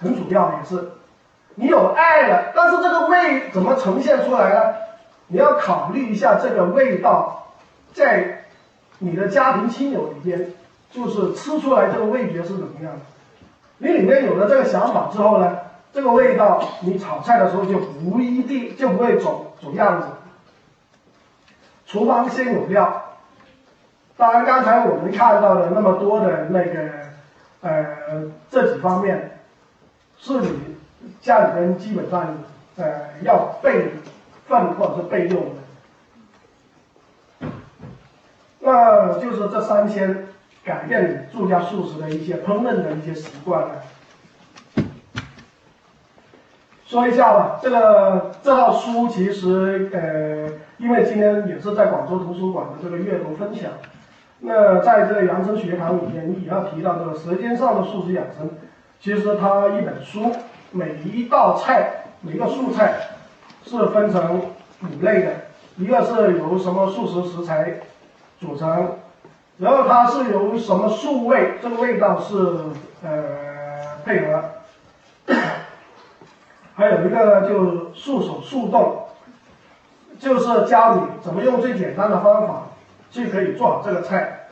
[0.00, 0.92] 很主要也是，
[1.56, 4.74] 你有爱了，但是这个味怎么呈现出来呢？
[5.26, 7.48] 你要考虑一下这个味道，
[7.92, 8.44] 在
[8.98, 10.46] 你的家庭亲友里边，
[10.90, 13.00] 就是吃出来这个味觉是怎么样的？
[13.78, 15.58] 你里面有了这个想法之后呢，
[15.92, 20.08] 这个味道你炒菜的时候就不一定就不会走走样子。
[21.86, 23.16] 厨房先有料，
[24.16, 26.90] 当然刚才我们看到的那么多的那个，
[27.62, 29.38] 呃，这几方面，
[30.18, 30.76] 是你
[31.20, 32.36] 家里边基本上，
[32.76, 32.84] 呃，
[33.22, 33.90] 要备
[34.46, 35.59] 份或者是备用的，
[38.70, 40.28] 那就是这三天
[40.64, 44.84] 改变你住家素食的一些烹饪的一些习惯呢。
[46.86, 50.48] 说一下吧，这个这套书其实呃，
[50.78, 53.72] 因为今天也是在广州图书馆的这个阅读分享，
[54.38, 58.48] 那在这个养生学堂里面，你也要提到这个《舌尖上的素食养生》，
[59.00, 60.30] 其实它一本书，
[60.70, 62.94] 每一道菜，每个素菜
[63.64, 64.40] 是分成
[64.82, 65.32] 五类的，
[65.76, 67.80] 一个是由什么素食食材
[68.40, 68.96] 组成，
[69.58, 72.34] 然后它是由什么素味，这个味道是
[73.04, 74.42] 呃配合。
[76.74, 79.04] 还有一个就素手速动，
[80.18, 82.68] 就是教你怎么用最简单的方法
[83.10, 84.48] 就可以做好这个菜。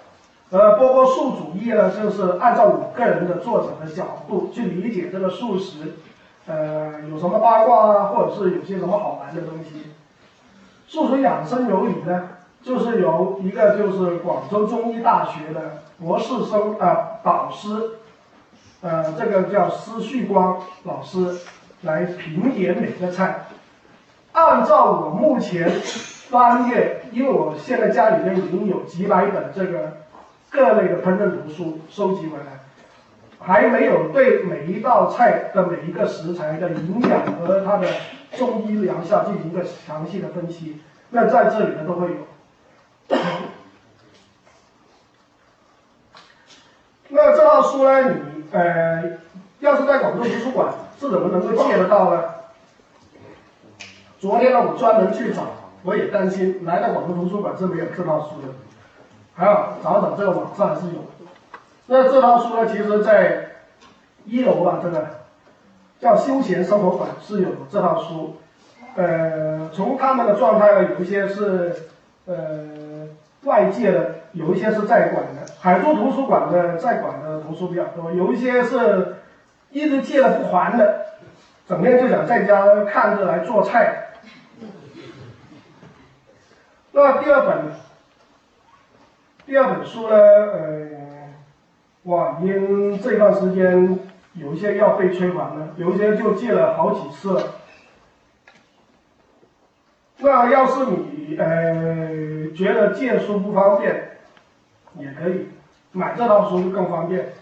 [0.51, 5.97] 呃，波波素主义呢，就是按照我个人的作者的角度去理解这个素食，
[6.47, 9.93] 呃，有什么八卦啊，或者是有些什么好玩的东西。
[10.87, 12.29] 素食养生有理呢，
[12.63, 17.69] 就是由一个就是广州中医大学的博士生啊导师，
[18.83, 21.39] 呃，这个叫施旭光老师。
[21.83, 23.45] 来评点每个菜，
[24.33, 25.71] 按照我目前
[26.29, 29.93] 翻阅，因为我现在家里面已经有几百本这个
[30.51, 32.59] 各类的烹饪图书收集回来，
[33.39, 37.87] 还没有对每一道菜的每一个食材的营养和它的
[38.37, 40.81] 中医疗效进行一个详细的分析。
[41.11, 42.17] 那在这里呢都会有。
[47.09, 49.19] 那这套书呢，你呃，
[49.61, 50.73] 要是在广州图书馆。
[51.01, 52.25] 是怎么能够借得到呢？
[54.19, 55.45] 昨天呢，我专门去找，
[55.85, 58.49] 我也担心来到广州图书馆是没有这套书的，
[59.37, 61.05] 还好找找这个网上是有。
[61.87, 63.49] 那这套书呢，其实在
[64.25, 65.07] 一楼吧，这个
[66.01, 68.39] 叫休闲生活馆是有这套书。
[68.97, 71.77] 呃，从他们的状态呢，有一些是
[72.27, 72.35] 呃
[73.49, 75.53] 外界的，有一些是在管的。
[75.59, 79.17] 海珠图书馆的在管的图书比较多，有一些是
[79.71, 81.07] 一直借了不还的，
[81.67, 84.11] 整天就想在家看着来做菜。
[86.93, 87.65] 那第二本，
[89.47, 90.17] 第二本书呢？
[90.17, 90.89] 呃，
[92.05, 93.99] 哇，因这段时间
[94.35, 97.43] 有一些要被催还了，有一些就借了好几次了。
[100.21, 104.19] 那要是你呃觉得借书不方便，
[104.99, 105.49] 也可以
[105.93, 107.33] 买这套书更方便。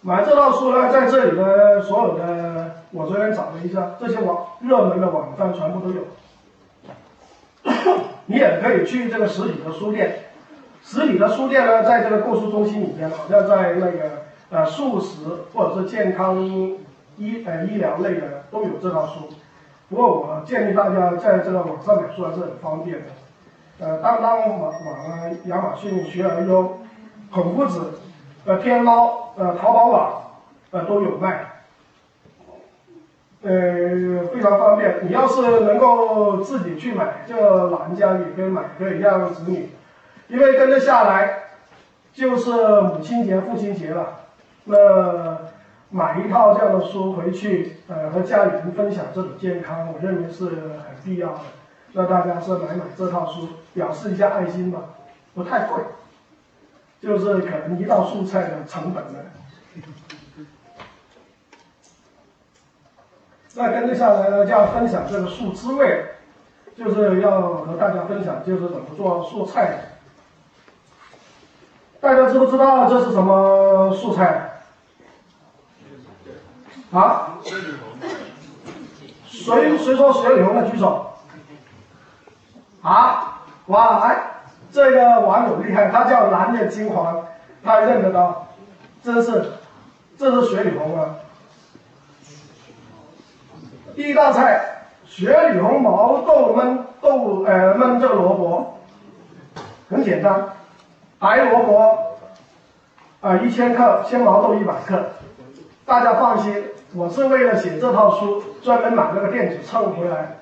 [0.00, 6.02] 买这套书呢，在这里的所有的，我昨天找了一下，这些网热门的网站全部都有。
[8.26, 10.24] 你也可以去这个实体的书店，
[10.82, 15.16] 实体的书店呢，在这个购书中心里面，好像在那个呃素食
[15.52, 19.28] 或者是健康医呃医疗类的都有这套书。
[19.88, 23.06] 不过我建议大家在这个网上买书还是很方便的，
[23.80, 24.74] 呃，当当网网，
[25.46, 26.78] 亚马逊、学而优、
[27.32, 27.98] 孔夫子、
[28.44, 30.22] 呃天猫、呃淘宝网，
[30.72, 31.62] 呃都有卖，
[33.40, 34.96] 呃非常方便。
[35.08, 37.36] 你要是能够自己去买，就
[37.68, 39.70] 老人家也可以买，可以让子女，
[40.28, 41.44] 因为跟着下来
[42.12, 42.50] 就是
[42.82, 44.20] 母亲节、父亲节了，
[44.64, 45.47] 那。
[45.90, 51.40] 买一套这样的书回去，呃，和家里人分享这种健康，我认为是很必要的。
[51.92, 54.80] 那大家是买买这套书，表示一下爱心吧，
[55.34, 55.82] 不太贵，
[57.00, 59.18] 就是可能一道素菜的成本呢。
[63.54, 66.04] 那跟着下来呢，就要分享这个素滋味，
[66.76, 69.78] 就是要和大家分享就是怎么做素菜。
[71.98, 74.47] 大家知不知道这是什么素菜？
[76.92, 77.34] 啊？
[79.26, 81.12] 谁谁说水里红的举手？
[82.82, 83.42] 啊？
[83.66, 83.98] 哇！
[84.00, 84.16] 哎，
[84.72, 87.24] 这个网友厉害，他叫蓝的金黄，
[87.62, 88.46] 他认得到，
[89.02, 89.52] 这是，
[90.16, 91.16] 这是雪里红啊！
[93.94, 98.78] 第一道菜，雪里红毛豆焖豆呃焖这个萝卜，
[99.90, 100.48] 很简单，
[101.18, 102.18] 白萝卜
[103.20, 105.10] 啊一千克，鲜毛豆一百克，
[105.84, 106.64] 大家放心。
[106.94, 110.36] 我是为了写这套书，专门买了个电子秤回来，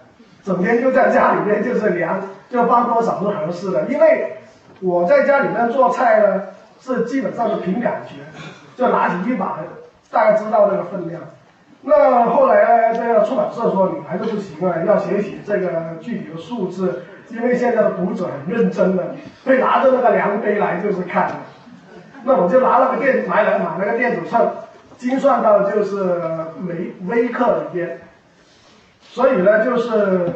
[0.44, 3.82] 整天就在家里面就是量，就放多少是合适的。
[3.88, 4.36] 因为
[4.80, 6.42] 我在家里面做菜呢，
[6.80, 8.14] 是基本上是凭感觉，
[8.76, 9.58] 就拿起一把，
[10.08, 11.20] 大概知道那个分量。
[11.82, 19.02] 那后来呢，这个出版社说你还是不行啊，要写写这个具体的数字，因为现在的读者很认真的，
[19.44, 21.28] 会拿着那个量杯来就是看。
[22.22, 24.48] 那我就拿了个电，买了买了个电子秤。
[24.98, 26.20] 精算到就是
[26.58, 28.00] 每微克里边，
[29.02, 30.32] 所以呢，就是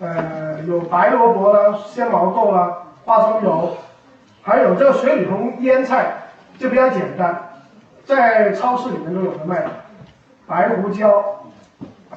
[0.00, 3.76] 呃有白萝卜啦、鲜毛豆啦、花生油，
[4.42, 6.14] 还有这个水里红腌菜，
[6.58, 7.50] 就比较简单，
[8.04, 9.64] 在超市里面都有的卖。
[10.46, 11.44] 白胡椒、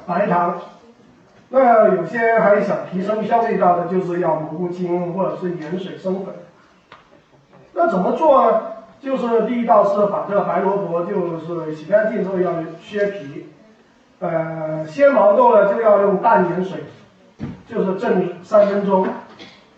[0.07, 0.59] 白糖，
[1.49, 6.33] 那有些还想提升一下味道的，就是要蘑菇精或者是盐水生粉。
[7.73, 8.61] 那怎么做呢？
[9.03, 13.47] 就是第一道是把这个白萝卜就是洗干净之后要削皮，
[14.19, 16.85] 呃，鲜毛豆呢就要用淡盐水，
[17.67, 19.05] 就是蒸三分钟，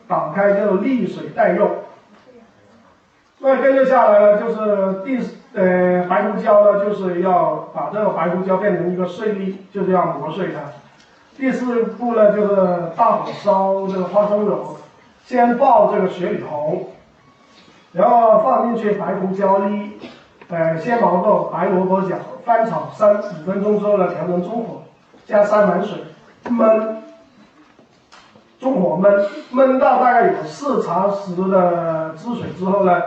[0.07, 1.67] 打开就沥水待用。
[3.39, 5.17] 那跟着下来呢，就是第
[5.55, 10.59] 呃白胡椒呢，就是要把这个白胡椒变成一个碎粒，就是要磨碎它。
[11.36, 12.55] 第四步呢，就是
[12.95, 14.78] 大火烧这个花生油，
[15.26, 16.89] 先爆这个雪里红。
[17.96, 19.91] 然后放进去白胡椒粒，
[20.50, 24.82] 呃，鲜毛豆、白萝卜角，翻炒三五分钟之后呢，调成中火，
[25.26, 26.00] 加三碗水
[26.43, 26.98] 焖，
[28.60, 33.02] 中火焖，焖到大概有四茶匙的汁水之后呢，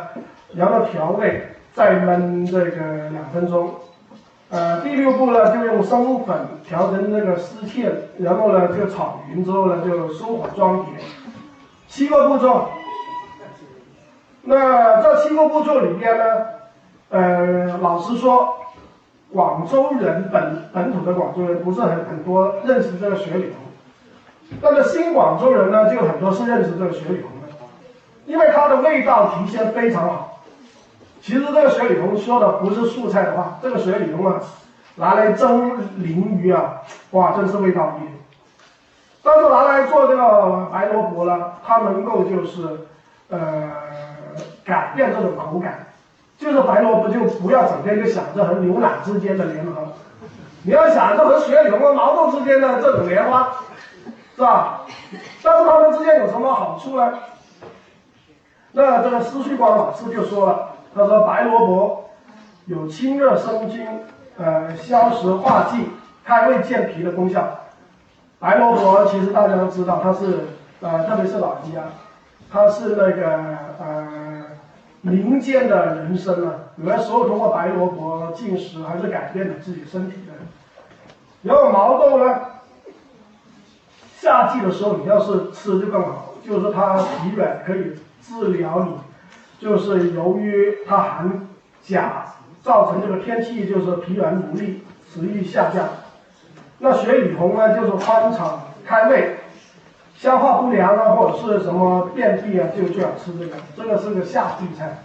[0.54, 3.68] 然后调味，再焖这个两分钟。
[4.48, 6.34] 呃，第六步呢，就用生粉
[6.66, 10.94] 调成这个丝芡，然后呢就炒匀之后呢，就收火装碟。
[11.88, 12.70] 七个步骤。
[14.50, 16.24] 那这七个步骤里边呢，
[17.10, 18.56] 呃，老实说，
[19.30, 27.54] 广州人本本土的广州人不是很很多认识这个雪里红，但是新广州人呢，就很多是认识这个雪里红的，
[28.24, 30.40] 因为它的味道提鲜非常好。
[31.20, 34.40] 其实这个雪里红说的不是素菜的话，这个雪里红啊，
[34.96, 36.80] 拿来蒸鲮鱼啊，
[37.10, 38.12] 哇，真是味道一流。
[39.22, 42.62] 但是拿来做这个白萝卜呢，它能够就是，
[43.28, 43.87] 呃。
[44.68, 45.86] 改变这种口感，
[46.36, 49.94] 就是白萝卜就不要整天就想着和牛奶之间的联合，
[50.62, 53.48] 你要想着和血流和毛豆之间的这种莲花，
[54.36, 54.82] 是吧？
[55.42, 57.18] 但是它们之间有什么好处呢？
[58.72, 62.10] 那这个施旭光老师就说了，他说白萝卜
[62.66, 63.86] 有清热生津、
[64.36, 65.88] 呃消食化积、
[66.22, 67.42] 开胃健脾的功效。
[68.38, 70.40] 白萝卜其实大家都知道，它是
[70.80, 71.80] 呃特别是老人家，
[72.52, 73.38] 它是那个
[73.80, 74.06] 呃
[75.02, 80.32] 民间的人参啊，有的时候通过白萝卜进食还是改变了自己身体的。
[81.42, 82.40] 然后毛豆呢，
[84.16, 87.94] 夏季的时候你要是吃就更好，就是它疲软可以。
[88.20, 88.98] 治疗你，
[89.58, 91.48] 就是由于它含
[91.82, 92.26] 钾，
[92.62, 95.88] 造成这个天气就是疲软无力，食欲下降。
[96.80, 99.37] 那雪里红呢，就是宽敞开胃，
[100.18, 103.54] 消化不良啊或者是什么便秘啊，就最好吃这个。
[103.76, 105.04] 这个是个夏季菜，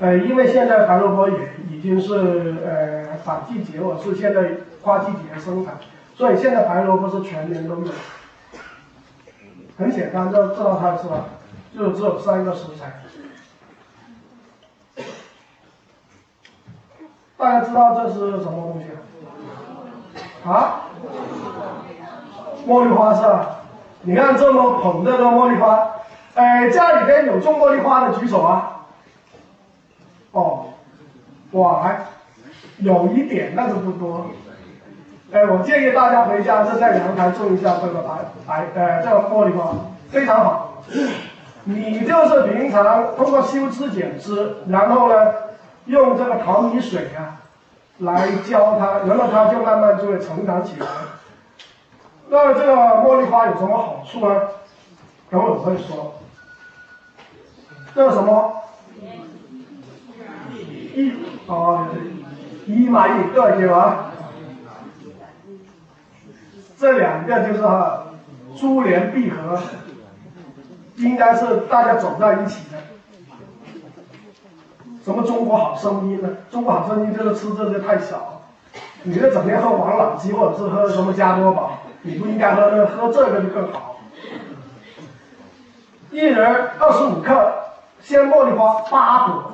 [0.00, 1.38] 呃，因为现在白萝卜也
[1.70, 4.50] 已经是呃反季节或者是现在
[4.82, 5.74] 花季节生产，
[6.16, 7.92] 所以现在白萝卜是全年都有。
[9.78, 11.26] 很简单，这这道菜是吧？
[11.72, 13.04] 就只有三个食材，
[17.38, 18.86] 大家知道这是什么东西
[20.44, 20.82] 啊？
[22.66, 23.59] 茉莉花是吧？
[24.02, 25.88] 你看这么捧着的茉莉花，
[26.34, 28.86] 哎，家里边有种茉莉花的举手啊？
[30.32, 30.64] 哦，
[31.52, 32.00] 哇，还
[32.78, 34.26] 有一点，但是不多。
[35.32, 38.14] 哎，我建议大家回家是在阳台种一下这个白
[38.46, 39.72] 白呃这个茉莉花，
[40.10, 40.82] 非常好。
[41.64, 45.32] 你就是平常通过修枝剪枝，然后呢，
[45.84, 47.36] 用这个淘米水啊，
[47.98, 50.86] 来浇它，然后它就慢慢就会成长起来。
[52.32, 54.40] 那这个茉莉花有什么好处呢？
[55.28, 56.14] 等会我会说。
[57.92, 58.54] 这是什么？
[60.94, 61.12] 一
[61.46, 61.88] 哦，
[62.66, 64.12] 一嘛一个对吧？
[66.78, 67.62] 这两个就是
[68.56, 69.58] 珠联璧合。
[70.96, 72.76] 应该是大家走在一起的。
[75.02, 76.28] 什么中国好声音呢？
[76.50, 78.42] 中国好声音就是吃这些太少，
[79.02, 83.96] 你这整天喝王老吉或者是喝什么加多宝，你不应该喝，喝这个就更好。
[86.10, 87.52] 一人二十五克
[88.00, 89.52] 鲜茉莉花八朵。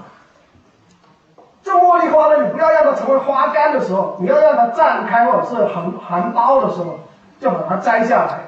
[1.63, 7.01] 这茉莉花呢，你不要让它成为花干的时候，你要让它绽开或者是含含苞的时候，
[7.41, 8.41] 就把它摘下来，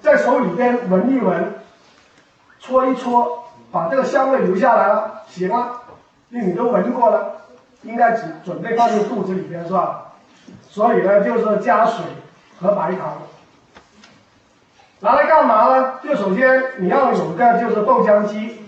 [0.00, 1.54] 在手里边闻一闻。
[2.62, 5.80] 搓一搓，把这个香味留下来了，行了，
[6.28, 7.36] 那你都闻过了，
[7.82, 10.08] 应该只准备放进肚子里边是吧？
[10.68, 12.04] 所以呢，就是加水
[12.60, 13.16] 和白糖，
[15.00, 15.94] 拿来干嘛呢？
[16.02, 18.60] 就首先你要有个就是豆浆机，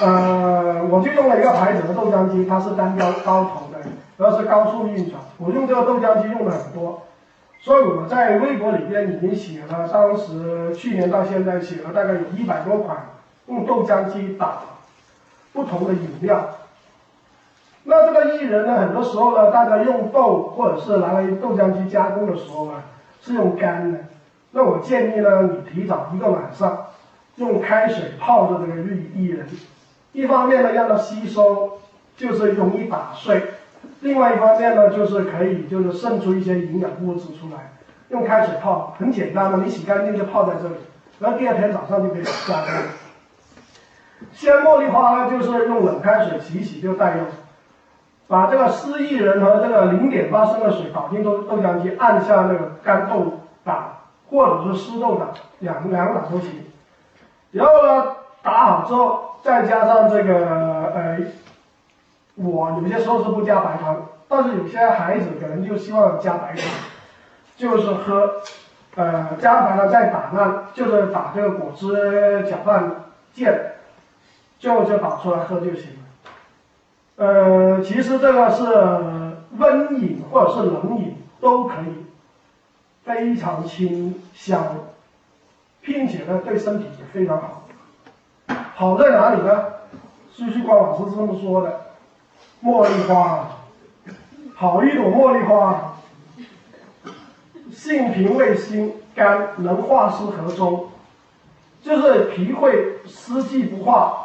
[0.00, 3.78] 呃，我就用了一个牌子的豆浆机，它是单标高头的，
[4.18, 7.02] 然后是高速运转，我用这个豆浆机用了很多。
[7.62, 12.98] 所以我在微博里边已经写了，当时去年到现在写了大概有一百多款
[13.46, 14.58] 用豆浆机打
[15.54, 16.46] 不同的饮料。
[17.84, 22.82] 那这个薏仁呢，很多时候呢，大家用豆或者是拿来豆浆机加工的时候啊，
[23.20, 23.98] 是用干的。
[24.52, 26.86] 那我建议呢，你提早一个晚上
[27.36, 29.46] 用开水泡着这个薏薏仁，
[30.12, 31.72] 一方面呢让它吸收，
[32.16, 33.42] 就是容易打碎。
[34.00, 37.72] 另外一方面呢，就是可以就是渗出一些营养物质出来，
[38.08, 40.74] 用开水泡很简单的，你洗干净就泡在这里，
[41.18, 42.72] 然后第二天早上就可以加工。
[44.32, 47.26] 鲜茉莉花呢，就是用冷开水洗洗就带用，
[48.26, 53.98] 把这个湿薏仁和这个零点八升的水倒进豆豆浆机，按下那个干豆打
[54.30, 55.26] 或者是湿豆打，
[55.60, 56.64] 两两打都行。
[57.52, 60.46] 然后呢，打好之后再加上这个
[60.94, 61.18] 呃。
[62.36, 63.94] 我有些时候是不加白糖，
[64.26, 66.64] 但是有些孩子可能就希望加白糖，
[67.56, 68.28] 就是喝，
[68.96, 72.90] 呃，加白糖再打那，就是打这个果汁搅拌
[73.32, 73.74] 键，
[74.58, 75.90] 就就打出来喝就行。
[77.16, 78.64] 呃，其实这个是
[79.56, 82.04] 温饮或者是冷饮都可以，
[83.04, 84.62] 非常清香，
[85.80, 87.62] 并且呢对身体也非常好。
[88.74, 89.64] 好在哪里呢？
[90.32, 91.80] 苏旭光老师是这么说的。
[92.62, 93.46] 茉莉花，
[94.56, 95.96] 好一朵茉莉花，
[97.70, 100.88] 性平味辛甘，能化湿和中，
[101.82, 104.23] 就是脾会湿气不化，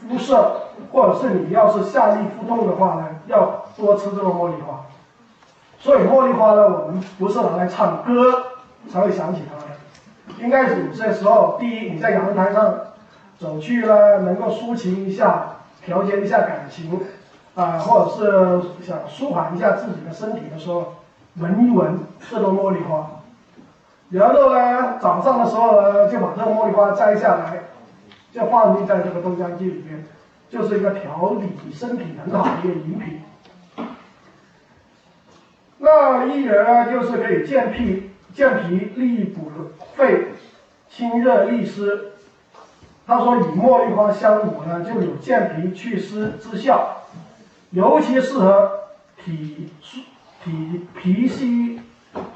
[0.00, 4.84] 肤色或者是你要是下利腹痛的话呢，要多吃这个茉莉花。
[5.78, 8.42] 所以茉莉花呢，我们不是拿来唱歌
[8.90, 12.74] 才会想起它的，应该是有些时候，第一你在阳台上
[13.38, 15.54] 走去了，能够抒情一下。
[15.86, 17.00] 调节一下感情，
[17.54, 20.96] 啊，或者是想舒缓一下自己的身体的时候，
[21.36, 23.06] 闻一闻这个茉莉花。
[24.10, 27.60] 然后呢，早上的时候呢，就把这个茉莉花摘下来，
[28.38, 30.04] 就放进在这个豆浆机里面，
[30.48, 33.20] 就是一个调理身体很好的一个饮品。
[35.78, 39.50] 那薏仁呢，就是可以健脾、健脾利补
[39.96, 40.28] 肺、
[40.88, 42.12] 清热利湿。
[43.06, 46.98] 他说以茉莉花香抹呢，就有健脾祛湿之效，
[47.70, 48.70] 尤其适合
[49.24, 49.70] 体
[50.44, 51.80] 体脾虚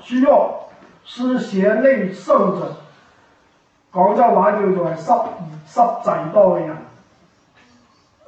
[0.00, 0.68] 虚弱、
[1.05, 2.76] 湿邪内盛者。
[3.93, 5.12] 广州话叫做湿
[5.66, 6.76] 湿滯多嘅人。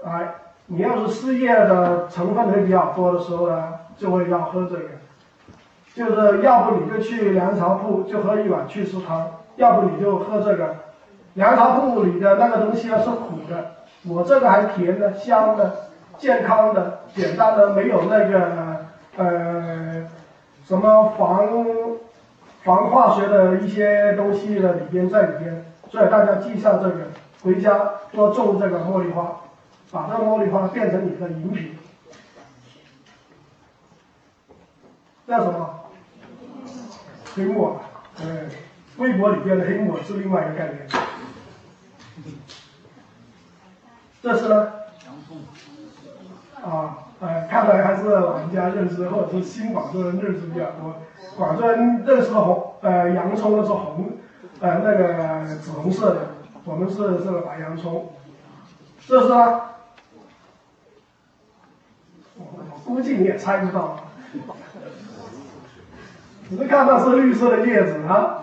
[0.04, 0.34] 哎，
[0.66, 4.84] 你要是湿液的成分会比较多的时候呢，就会要喝这个。
[5.94, 10.74] 就是要不你就去凉茶铺就喝一碗祛湿汤，要不你就喝这个。
[11.34, 13.70] 凉茶铺里的那个东西呢是苦的，
[14.08, 15.88] 我这个还甜的、香的、
[16.18, 18.86] 健康的、简单的，没有那个
[19.16, 20.06] 呃
[20.64, 21.46] 什么防
[22.64, 27.08] 防化学的一些东西的里边在里边，所以大家记下这个，
[27.42, 29.42] 回家多种这个茉莉花，
[29.90, 31.76] 把这个茉莉花变成你的饮品，
[35.28, 35.80] 叫什么？
[37.34, 37.78] 黑墨，
[38.22, 38.48] 嗯，
[38.96, 40.88] 微博里边的黑墨是另外一个概念。
[44.22, 44.72] 这是呢？
[46.64, 50.96] 啊，呃，看来还是老人家认识，或者是新广州人认识比较多。
[51.36, 54.10] 广州人认识的红，呃，洋葱是红，
[54.60, 56.20] 呃，那个紫红色的，
[56.64, 58.12] 我们是这个白洋葱。
[59.06, 59.70] 这是啊？
[62.36, 63.96] 我估计你也猜不到，
[66.48, 68.42] 只是看到是绿色的叶子啊，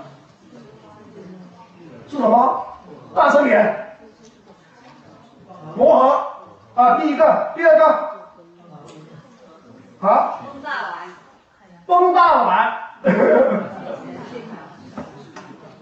[2.08, 2.66] 是什么？
[3.14, 3.98] 大声点！
[5.76, 8.11] 磨合啊，第一个，第二个，
[10.02, 10.40] 好。
[10.52, 11.08] 风大碗。
[11.86, 12.74] 风大碗。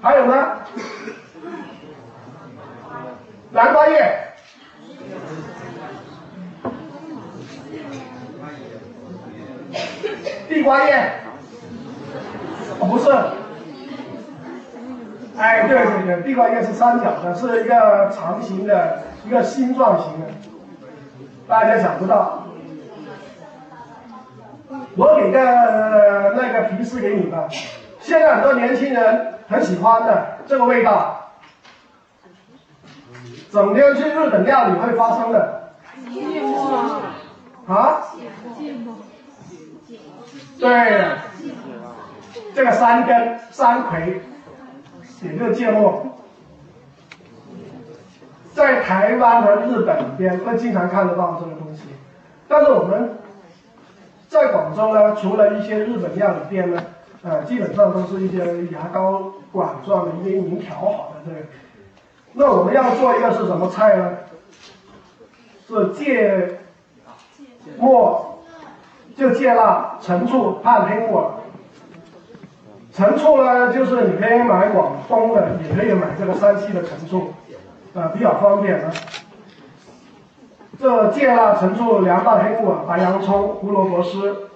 [0.01, 0.57] 还有呢？
[3.51, 4.33] 南瓜叶。
[10.49, 11.11] 地瓜叶。
[12.79, 13.11] 不是。
[15.37, 20.27] 哎，对对对，地瓜叶是三角的，是一个长形的，一个星状形的，
[21.47, 22.43] 大家想不到。
[24.99, 25.39] 我给个
[26.35, 27.47] 那个提示给你吧，
[28.01, 31.31] 现在很多年轻人很喜欢的这个味道，
[33.49, 35.71] 整天去日本料理会发生的。
[36.11, 37.01] 芥末。
[37.67, 38.01] 啊？
[40.59, 41.05] 对，
[42.53, 44.21] 这个山根、山葵。
[45.21, 46.17] 也就是芥末，
[48.53, 51.83] 在台湾和日本边会经常看得到这个东西，
[52.47, 53.18] 但是我们
[54.29, 56.81] 在广州呢，除了一些日本料理店呢，
[57.23, 58.37] 呃，基本上都是一些
[58.71, 61.47] 牙膏管状的，一些已经调好的这个。
[62.33, 64.11] 那我们要做一个是什么菜呢？
[65.67, 66.59] 是芥
[67.79, 68.43] 末，
[69.17, 71.31] 就芥辣、陈醋、和黑木耳。
[72.93, 77.33] 陈醋呢，就是你可以买广东的，也可以买这个山西的陈醋，
[77.95, 78.91] 呃，比较方便的。
[80.79, 84.49] 这芥辣、陈醋、凉拌黑木耳、白洋葱、胡萝卜丝，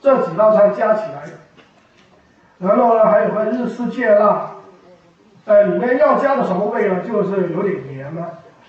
[0.00, 1.24] 这几道菜加起来，
[2.58, 4.52] 然后呢，还有个日式芥辣，
[5.44, 7.00] 呃，里面要加的什么味呢？
[7.06, 8.26] 就是有点盐呢。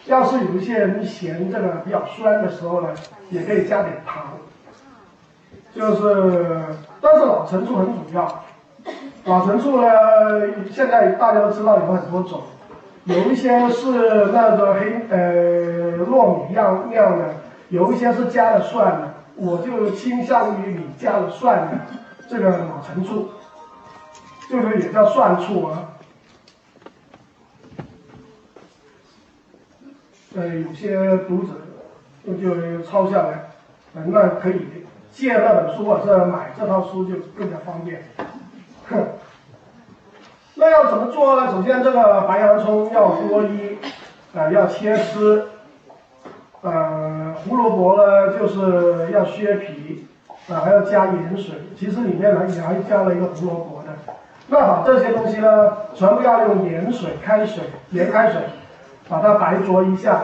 [0.08, 2.90] 要是有一些人嫌这个比较酸的时候呢，
[3.30, 4.24] 也可以加点糖。
[5.74, 6.66] 就是，
[7.00, 8.44] 但是老陈醋很主要。
[9.24, 9.88] 老陈醋呢，
[10.70, 12.42] 现在大家都知道有很多种，
[13.06, 17.36] 有一些是那个黑呃糯米样酿的，
[17.70, 21.78] 有一些是加了蒜的，我就倾向于你加了蒜的
[22.28, 23.30] 这个老陈醋，
[24.50, 25.88] 就是也叫蒜醋啊。
[30.36, 31.50] 呃，有些读者
[32.26, 33.52] 就就抄下来，
[33.94, 34.66] 那可以
[35.12, 38.02] 借那本书或者买这套书就更加方便。
[38.90, 39.06] 哼
[40.56, 41.52] 那要怎么做呢？
[41.52, 43.78] 首先，这个白洋葱要剥衣，
[44.34, 45.50] 呃，要切丝，
[46.62, 50.06] 呃，胡萝卜呢就是要削皮，
[50.48, 51.56] 啊，还要加盐水。
[51.76, 53.90] 其实里面呢也还加了一个胡萝卜的。
[54.48, 58.42] 那把这些东西呢，全部要用盐水、开水、盐开水，
[59.10, 60.24] 把它白灼一下，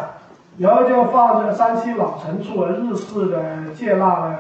[0.57, 4.38] 然后就放这个山西老陈醋和日式的芥辣呢，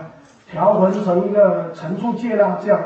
[0.51, 2.79] 调混成一个陈醋芥辣酱。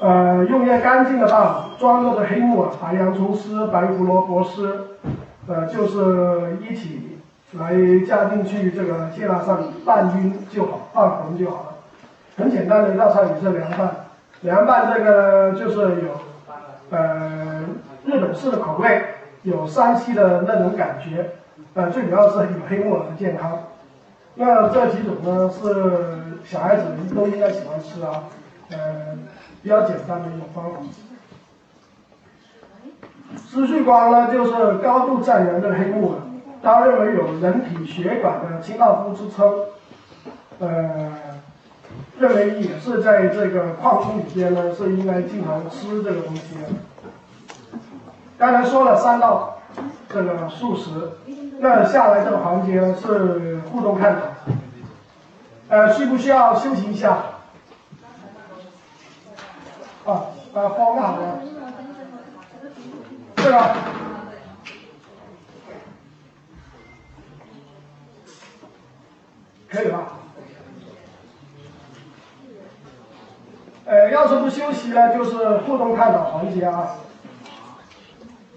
[0.00, 4.96] 呃，用一个干净的大碗装着的黑木耳、白洋葱丝、白胡萝卜丝，
[5.50, 7.18] 呃，就是一起
[7.54, 7.72] 来
[8.06, 11.66] 加进去这个芥辣上拌匀就好，拌浑就好了。
[12.36, 13.90] 很简单的一道菜也是凉拌，
[14.42, 16.20] 凉拌这个就是有
[16.90, 17.64] 呃
[18.04, 19.02] 日本式的口味，
[19.42, 21.32] 有山西的那种感觉，
[21.74, 23.58] 呃，最主要是有黑木耳的健康。
[24.36, 28.22] 那这几种呢是小孩子们都应该喜欢吃啊，
[28.70, 29.18] 呃，
[29.64, 30.78] 比较简单的一种方法。
[33.36, 36.18] 丝旭光呢，就是高度赞扬的黑木耳，
[36.62, 39.66] 他认为有人体血管的清道夫之称，
[40.58, 41.12] 呃，
[42.18, 46.68] 认为也是在这个矿物里边呢，是应该经常吃这个东西的。
[48.38, 49.58] 刚才说了三道
[50.08, 51.12] 这个素食，
[51.58, 54.20] 那下来这个环节呢是互动探讨，
[55.68, 57.10] 呃，需不需要休息一下？
[60.06, 60.22] 啊，
[60.54, 61.49] 呃，方案呢？
[63.42, 63.74] 这个
[69.70, 69.98] 可以吧？
[73.86, 76.96] 呃，要是不休息呢，就是互动探讨环节啊。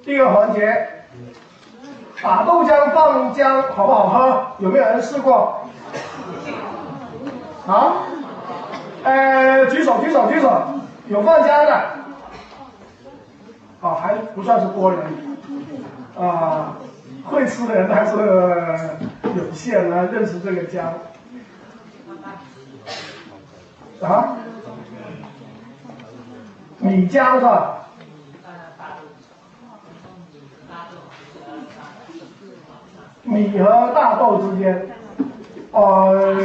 [0.04, 1.06] 第一个环节，
[2.22, 4.48] 把豆浆放姜好不好喝？
[4.60, 5.62] 有没有人试过？
[7.68, 8.04] 啊？
[9.04, 10.62] 呃，举手举手举手，
[11.08, 11.93] 有放姜的。
[13.84, 15.02] 啊，还不算是多人，
[16.18, 16.78] 啊，
[17.26, 18.16] 会吃的人还是
[19.36, 20.08] 有限呢。
[20.10, 20.94] 认识这个姜，
[24.02, 24.38] 啊，
[26.80, 27.80] 米浆是吧？
[33.24, 34.96] 米和大豆之间，
[35.72, 36.38] 呃，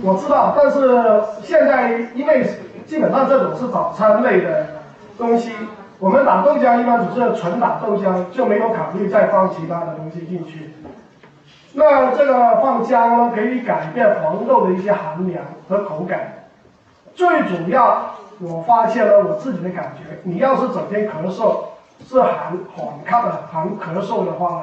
[0.00, 2.48] 我知道，但是现在因为
[2.86, 4.66] 基本上这种是早餐类的
[5.16, 5.50] 东西。
[6.00, 10.72] 我们打豆浆一般只是纯打豆浆，就没有考虑再放其他的东西进去。
[11.72, 16.34] 那这个放姜呢，可以改变黄豆的一些寒凉和口感。
[17.16, 21.64] 最主要，我发现了我自己的感觉，你要是整天咳嗽，
[22.06, 24.62] 是寒缓抗的寒咳嗽的话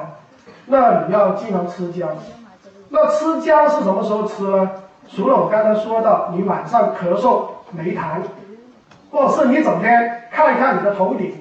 [0.64, 2.08] 那你要经常吃姜。
[2.88, 4.70] 那吃姜是什么时候吃呢？
[5.08, 8.22] 除了我刚才说到，你晚上咳嗽没痰。
[9.16, 11.32] 或是你整天看一看你的头顶，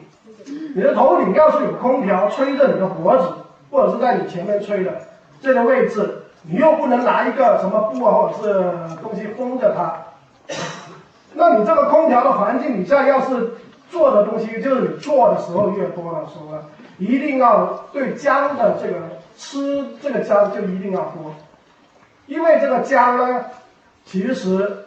[0.74, 3.28] 你的头顶要是有空调吹着你的脖子，
[3.70, 4.94] 或者是在你前面吹的
[5.42, 8.64] 这个位置，你又不能拿一个什么布啊或者是
[9.04, 9.94] 东西封着它，
[11.34, 13.56] 那你这个空调的环境底下，要是
[13.90, 16.58] 做的东西，就是你做的时候越多的时候，
[16.98, 18.96] 一定要对姜的这个
[19.36, 21.36] 吃这个姜就一定要多，
[22.26, 23.44] 因为这个姜呢，
[24.06, 24.85] 其实。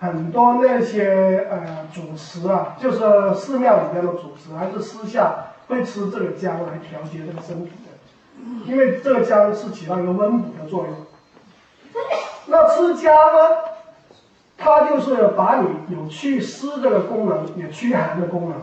[0.00, 5.34] 很多那些呃主持啊，就是寺庙里边的主持，还是私下
[5.68, 7.90] 会吃这个姜来调节这个身体的，
[8.64, 10.94] 因为这个姜是起到一个温补的作用。
[12.46, 13.56] 那吃姜呢，
[14.56, 18.58] 它就是把你有祛湿这个功能，也驱寒的功能。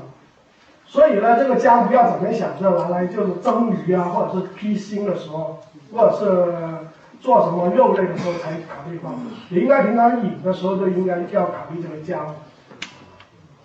[0.88, 5.60] 所以呢，这个姜不要整天想着拿来就是蒸鱼啊，或者是披腥的时候，
[5.94, 6.87] 或者是。
[7.20, 9.14] 做什么肉类的时候才考虑放，
[9.50, 12.36] 你应该平常饮的时候就应该要考虑这个姜。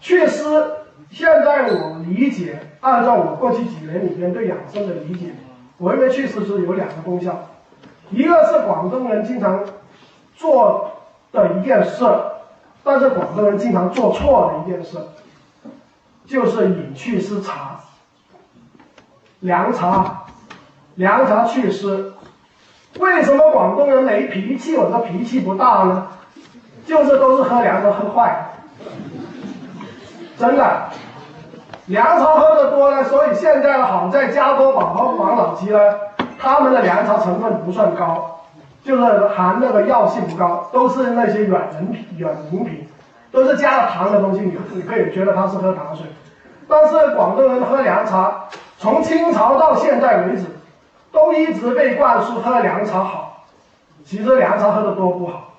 [0.00, 0.42] 祛湿，
[1.10, 5.34] 现在我理解，按照我过去几年里边对养生的理解，
[5.78, 7.50] 我认为祛湿是有两个功效，
[8.10, 9.64] 一个是广东人经常
[10.34, 10.92] 做
[11.30, 12.04] 的一件事，
[12.82, 14.98] 但是广东人经常做错的一件事，
[16.26, 17.78] 就是饮祛湿茶，
[19.40, 20.24] 凉茶，
[20.96, 22.11] 凉茶祛湿。
[22.98, 24.76] 为什么广东人没脾气？
[24.76, 26.06] 我说脾气不大呢，
[26.84, 28.50] 就是都是喝凉茶喝坏，
[30.36, 30.84] 真的，
[31.86, 35.78] 凉茶喝的多呢，所以现在好在加多宝和王老吉呢，
[36.38, 38.40] 他们的凉茶成分不算高，
[38.84, 42.86] 就是含那个药性不高，都是那些软人品、软饮品，
[43.30, 46.04] 都是加了糖的东西，你你可以觉得它是喝糖水，
[46.68, 48.44] 但是广东人喝凉茶，
[48.78, 50.44] 从清朝到现在为止。
[51.12, 53.44] 都一直被灌输喝凉茶好，
[54.04, 55.52] 其实凉茶喝的多不好。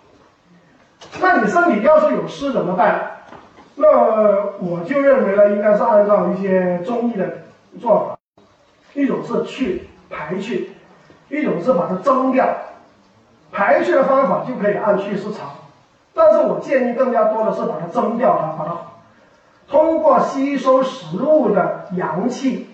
[1.22, 3.12] 那你身体要是有湿怎么办？
[3.76, 3.88] 那
[4.60, 7.28] 我就认为呢，应该是按照一些中医的
[7.80, 8.18] 做法，
[8.94, 10.72] 一种是去排去，
[11.30, 12.48] 一种是把它蒸掉。
[13.52, 15.42] 排去的方法就可以按祛湿茶，
[16.14, 18.78] 但是我建议更加多的是把它蒸掉它，把它
[19.68, 22.73] 通过吸收食物的阳气。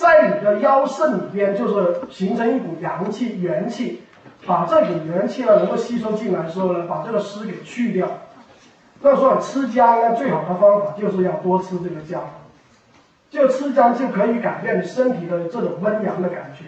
[0.00, 4.00] 在你的腰肾里边，就是形成一股阳气、元气，
[4.46, 8.08] 把这股元气呢能够吸收进来的时候呢，把这个湿给去掉。
[9.02, 12.22] 那说吃姜呢，最好的方法就是要多吃这个姜。
[13.28, 16.64] 就吃姜就可以改变你身体的这种温阳的感觉，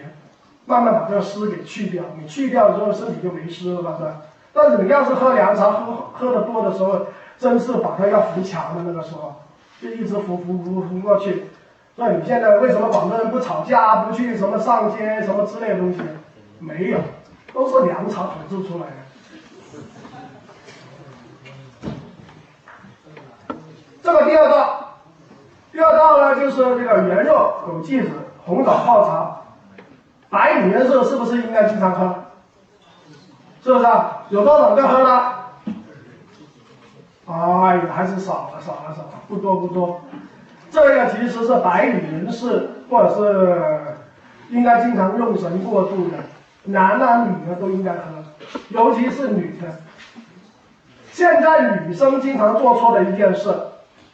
[0.67, 2.03] 慢慢把这个湿给去掉。
[2.21, 4.21] 你去掉之后，身体就没湿了嘛，是吧？
[4.53, 7.07] 但是你要是喝凉茶喝喝的多的时候，
[7.39, 9.33] 真是把它要扶墙的那个时候，
[9.81, 11.45] 就一直扶扶扶扶过去。
[11.95, 16.01] 那你现在为什么广东人不吵架，不去什么上街什么之类的东西？
[16.59, 16.99] 没有，
[17.53, 18.93] 都是凉茶统治出来的。
[24.01, 24.97] 这个第二道，
[25.71, 28.09] 第二道呢就是这个圆肉、枸杞子、
[28.43, 29.41] 红枣泡茶。
[30.29, 32.15] 白女人是是不是应该经常喝？
[33.63, 33.85] 是不是？
[34.29, 35.33] 有多少个喝呢？
[37.27, 40.01] 哎呀，还是少了，少了，少了，不多不多。
[40.73, 43.95] 这个其实是白女人士或者是
[44.49, 46.17] 应该经常用神过度的，
[46.63, 47.99] 男的女的都应该喝，
[48.69, 49.67] 尤其是女的。
[51.11, 53.53] 现在女生经常做错的一件事。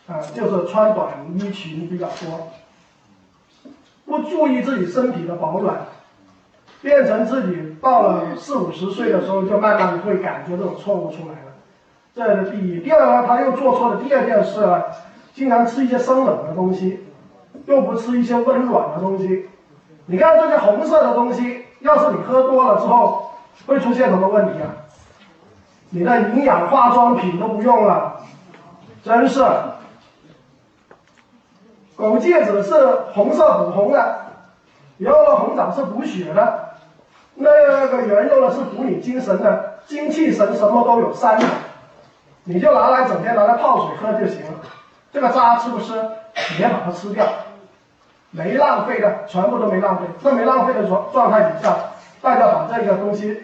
[0.10, 2.50] 啊，就是穿短衣裙比较多，
[4.08, 5.82] 不注意自己身体的保暖，
[6.82, 11.54] 变成自己到了四五十岁的时候，就慢慢会感觉这种错误出来了。
[12.16, 12.80] 这是第一。
[12.80, 14.62] 第二呢，他又做错了第二件事，
[15.34, 17.06] 经常吃一些生冷的东西，
[17.66, 19.48] 又不吃一些温暖的东西。
[20.06, 23.32] 你看这些红色的东西，要是你喝多了之后，
[23.66, 24.68] 会出现什么问题啊？
[25.92, 28.22] 你的营养化妆品都不用了，
[29.04, 29.44] 真是。
[31.98, 32.74] 枸杞子是
[33.14, 34.16] 红色补红的，
[34.98, 36.70] 然后呢，红枣是补血的，
[37.36, 37.50] 那
[37.88, 41.46] 个圆肉呢是补你精神的，精气神什么都有三的，
[42.46, 44.60] 你就拿来整天拿来泡水喝就行了。
[45.12, 45.94] 这个渣吃不吃？
[46.58, 47.26] 别把它吃掉，
[48.32, 50.04] 没浪费的，全部都没浪费。
[50.24, 51.76] 在没浪费的状状态底下，
[52.22, 53.44] 大家把这个东西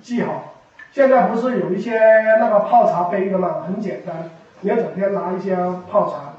[0.00, 0.54] 记好。
[0.92, 1.98] 现在不是有一些
[2.38, 3.64] 那个泡茶杯的吗？
[3.66, 4.30] 很简单，
[4.60, 5.56] 你要整天拿一些
[5.90, 6.34] 泡茶。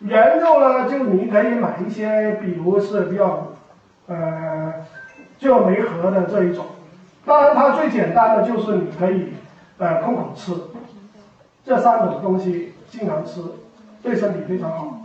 [0.00, 3.52] 原肉呢，就你可以买一些，比如是比较，
[4.06, 4.74] 呃，
[5.38, 6.66] 就没核的这一种。
[7.24, 9.32] 当然，它最简单的就是你可以，
[9.78, 10.52] 呃，空口吃。
[11.64, 13.40] 这三种东西经常吃，
[14.04, 15.00] 对身体非常好。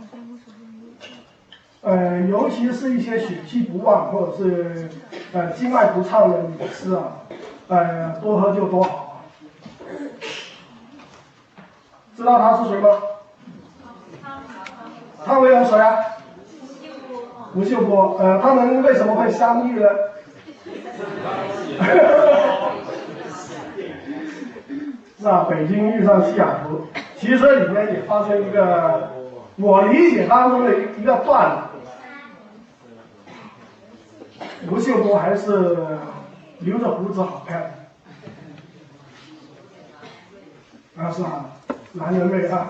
[1.80, 4.90] 呃，尤其是一些血气不旺或者是，
[5.32, 7.22] 呃，经脉不畅的女士啊，
[7.68, 9.22] 呃，多喝就多好。
[12.14, 12.88] 知道他是谁吗？
[15.24, 15.96] 汤唯有谁啊？
[17.54, 18.18] 吴秀波。
[18.18, 19.88] 呃，他们为什么会相遇呢？
[25.18, 26.86] 是啊，北京遇上西雅图，
[27.20, 29.10] 其实里面也发生一个
[29.56, 31.68] 我理解当中的一一个段
[34.38, 34.44] 子。
[34.70, 35.98] 吴秀波还是
[36.60, 37.74] 留着胡子好看。
[40.96, 41.44] 啊，是啊，
[41.92, 42.68] 男人味啊。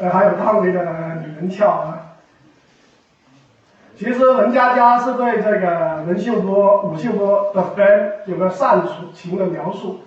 [0.00, 0.82] 呃，还有汤唯的
[1.26, 2.16] 女人俏啊。
[3.98, 8.82] 其实文佳佳是对这个文秀波、武秀波的 friend 有个煽
[9.14, 10.00] 情的描述。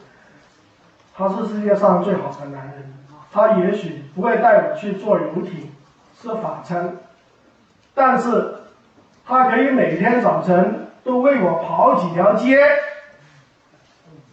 [1.15, 2.93] 他是世界上最好的男人，
[3.31, 5.71] 他也许不会带我去坐游艇、
[6.19, 6.97] 吃法餐，
[7.93, 8.55] 但是
[9.25, 12.57] 他可以每天早晨都为我跑几条街，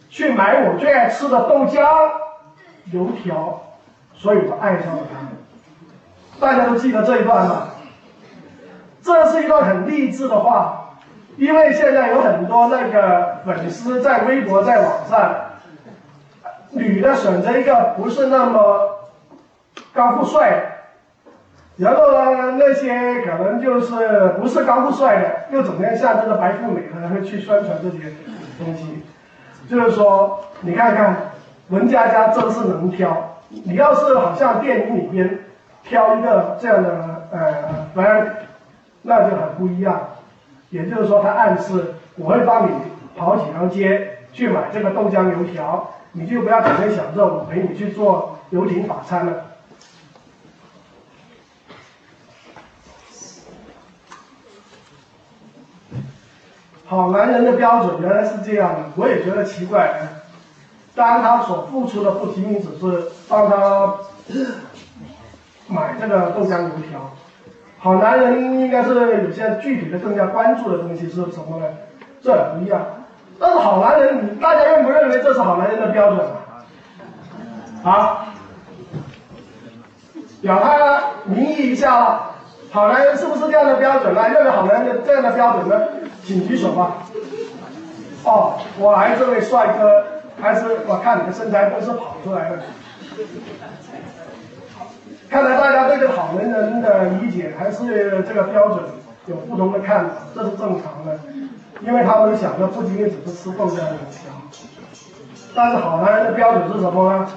[0.09, 1.79] 去买我最爱吃的豆浆、
[2.91, 3.61] 油条，
[4.15, 5.19] 所以我爱上了他。
[6.39, 7.67] 大家都记得这一段吗？
[9.01, 10.97] 这是一段很励志的话，
[11.37, 15.46] 因为现在有很多那个粉丝在微博、在网上，
[16.71, 18.99] 女的选择一个不是那么
[19.93, 20.61] 高富帅，
[21.77, 28.13] 然后呢，那些可能就是不是高富帅的，又整天像这个白富美的会去宣传这些
[28.57, 29.03] 东西，
[29.69, 31.15] 就是说，你看看
[31.69, 35.39] 文佳佳真是能挑，你要是好像电影里边。
[35.83, 36.89] 挑一个这样的
[37.31, 38.27] 呃，反正
[39.03, 39.97] 那就很不一样。
[40.69, 42.71] 也就是说，他暗示我会帮你
[43.15, 49.33] 跑几条街去买这个豆浆油条，你就不要整天想着我陪你去做游艇法餐了。
[56.85, 60.07] 好男人的标准原来是这样的，我也觉得奇怪。
[60.93, 63.95] 当，他所付出的不仅仅只是帮他。
[65.69, 67.11] 买这个豆浆油条，
[67.79, 71.65] 好男人应该是有些具体的更加关注的东西是什么呢？
[72.21, 72.96] 这不一样。
[73.39, 76.25] 但是好男人，大家认不认为这是好男人的标准
[77.83, 77.91] 啊？
[77.91, 78.27] 啊？
[80.41, 80.77] 表态
[81.25, 82.31] 民意一下了，
[82.71, 84.27] 好男人是不是这样的标准呢？
[84.29, 85.87] 认为好男人的这样的标准呢？
[86.23, 86.97] 请举手吧。
[88.23, 90.03] 哦，我来这位帅哥，
[90.41, 92.57] 还是我看你的身材都是跑出来的。
[95.29, 98.83] 看来大家对这个好男人的理解还是这个标准
[99.25, 101.19] 有不同的看法，这是正常的，
[101.81, 104.31] 因为他们想的不仅仅只是吃豆浆油条。
[105.55, 107.27] 但是好男人的标准是什么呢？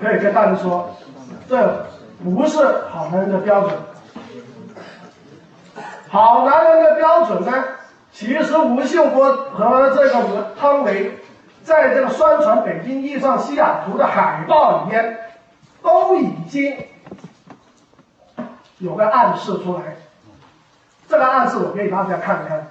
[0.00, 0.90] 可以跟大家说，
[1.48, 1.86] 这
[2.24, 2.58] 不是
[2.90, 3.72] 好男人的标准。
[6.08, 7.52] 好男人的标准呢，
[8.12, 11.18] 其实吴秀波和这个汤唯，
[11.62, 15.18] 在这个宣传北京遇上西雅图的海报里面，
[15.82, 16.76] 都已经
[18.78, 19.96] 有个暗示出来。
[21.08, 22.66] 这个暗示我给大家看看。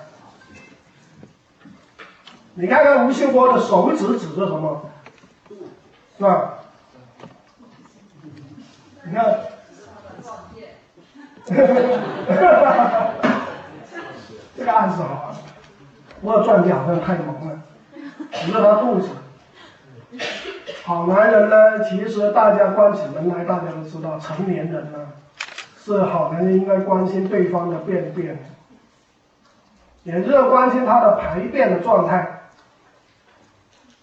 [2.54, 4.82] 你看看吴秀波的手指指着什么？
[6.18, 6.54] 是吧？
[9.04, 9.40] 你看，
[14.56, 15.34] 这个暗示好，
[16.22, 17.62] 我转脚好像太萌了，
[18.34, 19.10] 指着他肚子。
[20.84, 25.08] 好男人呢，其实大家关起门来，大家都知道，成年人呢，
[25.84, 28.38] 是好男人应该关心对方的便便，
[30.04, 32.41] 也就是关心他的排便的状态。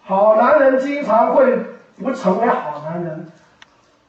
[0.09, 1.55] 好男人经常会
[2.03, 3.27] 不成为好男人，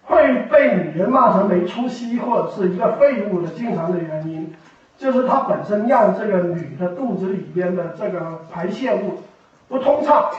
[0.05, 4.55] 会被女人骂成没出息或者是一个废物的经常的原因，
[4.97, 9.21] 就是他本身让这个女的肚子里边的这个排泄物
[9.67, 10.31] 不通畅，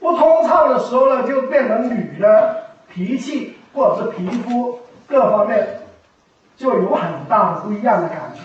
[0.00, 2.56] 不通畅的时候呢，就变成女的
[2.88, 5.68] 脾气或者是皮肤各方面
[6.56, 8.40] 就有很大的不一样的感觉，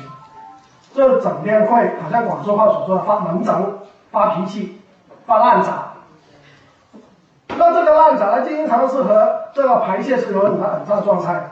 [0.94, 3.80] 就整天会好像广州话所说的发闷整、
[4.12, 4.82] 发脾气、
[5.26, 5.91] 发烂渣。
[7.58, 11.52] 那这个烂仔呢，经常是和这个排泄是有很大很大状态，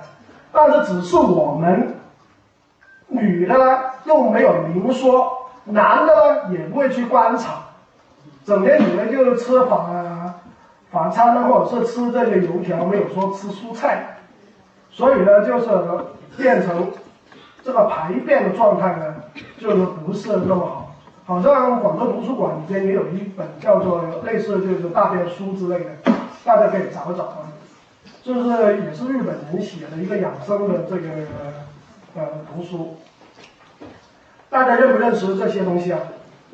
[0.51, 1.95] 但是只是我们
[3.07, 7.59] 女的呢又没有明说，男的呢也不会去观察，
[8.45, 9.85] 整天以为就是吃法
[10.91, 14.17] 法餐呢，或者是吃这些油条，没有说吃蔬菜，
[14.89, 15.67] 所以呢就是
[16.37, 16.91] 变成
[17.63, 19.15] 这个排便的状态呢，
[19.59, 20.78] 就是不是那么好。
[21.29, 25.91] 好像广州图书馆里边也有一本叫做类似就是大便书之类的，
[26.43, 27.53] 大家可以找一找啊。
[28.23, 28.49] 就是
[28.83, 31.07] 也是日本人写的一个养生的这个
[32.15, 32.97] 呃图书。
[34.49, 35.99] 大家认不认识这些东西啊？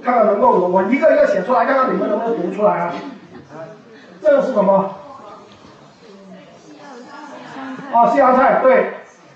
[0.04, 2.94] 看看能够我一个一个写出来，看看你们能不能读出来啊？
[4.22, 4.94] 这个是什么？
[7.94, 8.94] 啊，西洋菜对，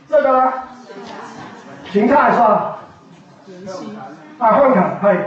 [0.09, 0.53] 这个呢？
[1.93, 2.79] 芹菜是吧？
[4.39, 5.17] 啊，换卡，可以。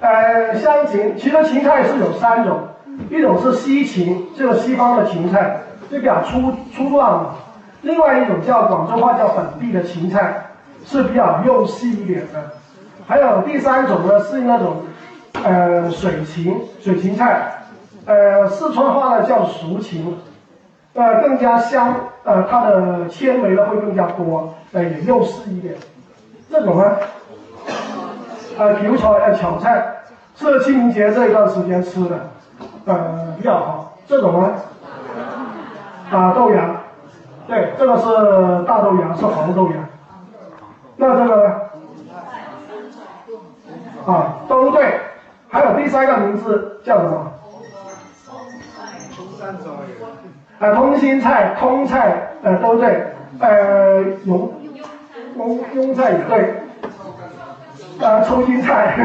[0.00, 2.60] 呃，香芹，其实芹菜是有三种，
[3.10, 5.56] 一种是西芹，就是西方的芹菜，
[5.90, 7.30] 就比较粗粗壮嘛。
[7.82, 10.46] 另外一种叫广州话叫本地的芹菜，
[10.84, 12.52] 是比较幼细一点的。
[13.08, 14.82] 还有第三种呢，是那种
[15.42, 17.64] 呃水芹，水芹菜，
[18.06, 20.16] 呃四川话呢叫熟芹，
[20.92, 21.92] 呃更加香，
[22.22, 25.74] 呃它的纤维呢会更加多，呃也幼细一点。
[26.48, 26.96] 这种呢。
[28.56, 29.84] 呃，比如说呃炒菜，
[30.36, 32.30] 是清明节这一段时间吃的，
[32.86, 33.96] 呃比较好。
[34.06, 34.52] 这种呢，
[36.10, 36.82] 啊豆芽，
[37.48, 39.74] 对，这个是大豆芽，是黄豆芽。
[40.96, 41.54] 那这个呢？
[44.06, 45.00] 啊，都对。
[45.48, 47.32] 还有第三个名字叫什么？
[50.58, 53.06] 呃，通心菜、通菜，呃都对。
[53.40, 54.48] 呃，庸
[55.36, 56.54] 庸庸菜也对。
[58.00, 58.96] 呃，抽筋菜，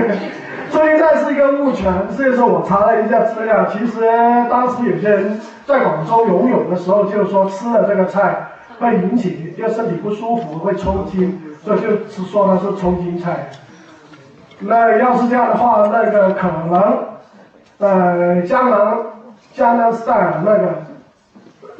[0.71, 4.01] 抽筋菜是一个误传，所以说我查了一下资料，其实
[4.49, 8.47] 当时有些人在广州游泳的时候，就是说吃了这个菜
[8.79, 13.49] 会引起就身体不舒服，会抽筋，所以就是说它是抽筋菜。
[14.59, 16.97] 那要是这样的话，那个可能，
[17.77, 18.97] 呃，江南
[19.53, 20.75] 江南 style 那个，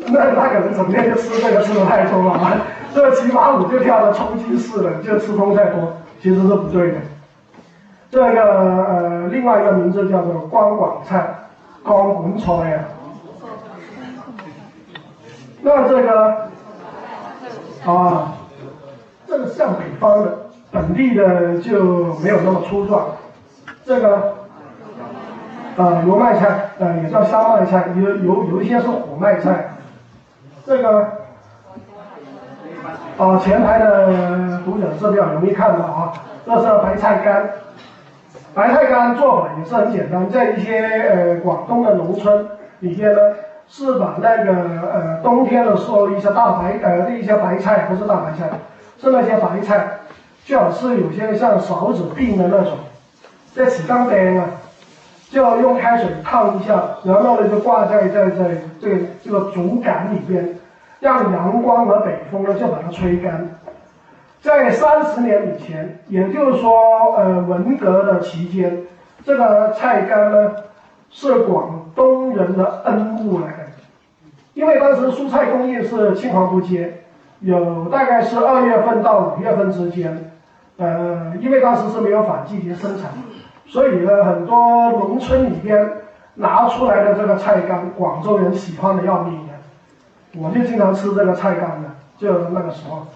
[0.07, 2.39] 那他可能整天就吃这个吃的太多了，
[2.93, 5.91] 这个骑马舞就跳的抽筋似的，就吃东西太多。
[6.21, 6.97] 其实是不对的，
[8.11, 8.43] 这个
[8.83, 11.33] 呃，另外一个名字叫做光管菜，
[11.81, 12.79] 光滚菜呀。
[15.61, 16.49] 那这个
[17.85, 18.33] 啊，
[19.25, 20.37] 这个像北方的，
[20.71, 23.07] 本地的就没有那么粗壮。
[23.85, 24.35] 这个
[25.77, 29.73] 啊，油麦菜，呃，也叫香麦菜，有有有一些是火麦菜。
[30.65, 31.18] 这个。
[33.19, 36.13] 哦，前排的读者是比较容易看到啊，
[36.45, 37.49] 这是白菜干。
[38.53, 42.47] 白菜干做法也是很简单，在一些呃广东的农村
[42.79, 43.19] 里边呢，
[43.67, 48.49] 是把那个呃冬天的时候一些大白呃一些白菜，不是大白菜，
[49.01, 49.85] 是那些白菜，
[50.45, 52.71] 最好是有些像勺子柄的那种，
[53.53, 54.45] 在起缸边啊，
[55.29, 58.45] 就用开水烫一下，然后呢就挂在在在
[58.81, 60.55] 这这个竹竿里边。
[60.99, 63.49] 让阳光和北风呢就把它吹干。
[64.41, 68.83] 在三十年以前，也就是说，呃，文革的期间，
[69.25, 70.53] 这个菜干呢
[71.09, 73.57] 是广东人的恩物来的，
[74.53, 77.01] 因为当时蔬菜供应是青黄不接，
[77.41, 80.31] 有大概是二月份到五月份之间，
[80.77, 83.11] 呃，因为当时是没有反季节生产，
[83.67, 85.85] 所以呢，很多农村里边
[86.35, 89.48] 拿出来的这个菜干，广州人喜欢的要命，
[90.35, 93.07] 我就经常吃这个菜干的，就那个时候。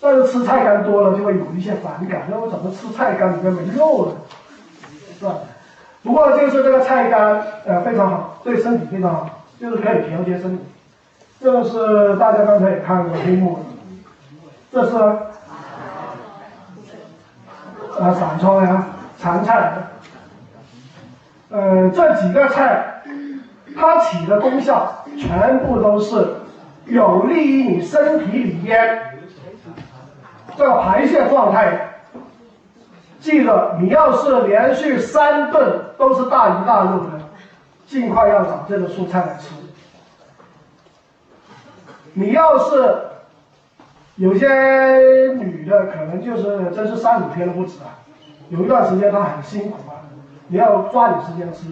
[0.00, 4.12] 但是吃菜干多了就会有一些反感，那我怎么吃菜干里面没肉了？
[5.18, 5.34] 是吧？
[6.02, 10.64] 不过就是这个菜干，呃，非常好，对身体非常好，就是可以调节身体。
[11.40, 13.58] 这是大家刚才也看过黑木，
[14.70, 14.96] 这是
[17.98, 18.86] 呃散葱呀、
[19.18, 19.72] 长菜，
[21.48, 22.95] 呃，这几个菜
[23.76, 26.36] 它起的功效全部都是
[26.86, 29.12] 有利于你身体里边。
[30.56, 31.98] 这个排泄状态，
[33.20, 37.20] 记得你要是连续三顿都是大鱼大肉的，
[37.86, 39.50] 尽快要找这个蔬菜来吃。
[42.14, 42.96] 你要是
[44.14, 44.48] 有些
[45.34, 48.00] 女的，可能就是真是三五天都不止啊，
[48.48, 50.00] 有一段时间她很辛苦啊，
[50.48, 51.66] 你要抓紧时间吃。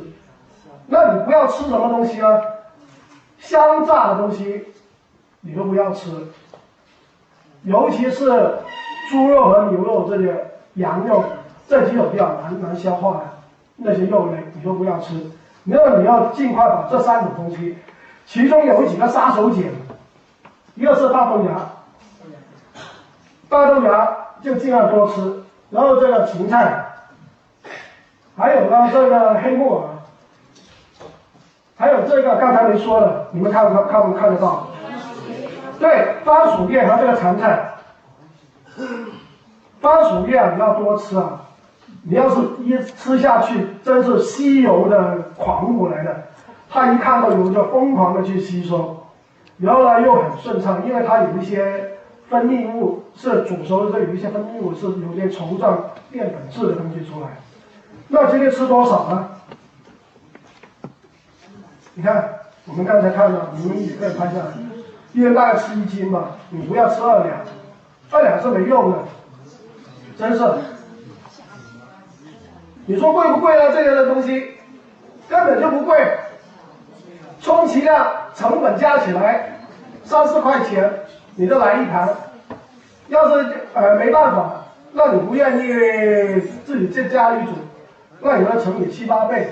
[0.86, 2.40] 那你不要吃什么东西呢？
[3.38, 4.64] 香炸的东西
[5.40, 6.10] 你都不要吃，
[7.62, 8.58] 尤其是。
[9.10, 10.34] 猪肉和牛肉这些
[10.76, 11.22] 羊肉
[11.68, 13.24] 这几种比较难难消化的
[13.76, 15.14] 那些肉类，你都不要吃。
[15.62, 17.76] 那你要尽快把这三种东西，
[18.24, 19.68] 其中有几个杀手锏，
[20.74, 21.68] 一个是大豆芽，
[23.50, 25.44] 大豆芽就尽量多吃。
[25.68, 26.82] 然后这个芹菜，
[28.38, 29.88] 还有呢这个黑木耳，
[31.76, 34.68] 还有这个刚才没说的，你们看不看看不看得到？
[35.78, 37.74] 对，番薯叶和这个长菜。
[39.80, 41.40] 番薯叶你要多吃啊！
[42.04, 46.24] 你要是一吃下去，真是吸油的狂物来的。
[46.70, 48.96] 它一看到油就疯狂的去吸收，
[49.58, 51.92] 然后呢又很顺畅，因为它有一些
[52.28, 55.78] 分泌物是煮熟的有一些分泌物是有些稠状
[56.10, 57.28] 淀粉质的东西出来。
[58.08, 59.28] 那今天吃多少呢？
[61.94, 64.46] 你看，我们刚才看了，你们也可以拍下来，
[65.12, 67.38] 一人大概吃一斤嘛，你不要吃二两。
[68.10, 68.98] 二两是没用的，
[70.18, 70.44] 真是。
[72.86, 73.72] 你说贵不贵呢？
[73.72, 74.54] 这样的东西
[75.28, 76.18] 根本就不贵，
[77.40, 79.58] 充其量成本加起来
[80.02, 80.92] 三四块钱，
[81.36, 82.08] 你就来一盘。
[83.08, 87.52] 要是呃没办法，那你不愿意自己在家里煮，
[88.20, 89.48] 那你要乘以七八倍，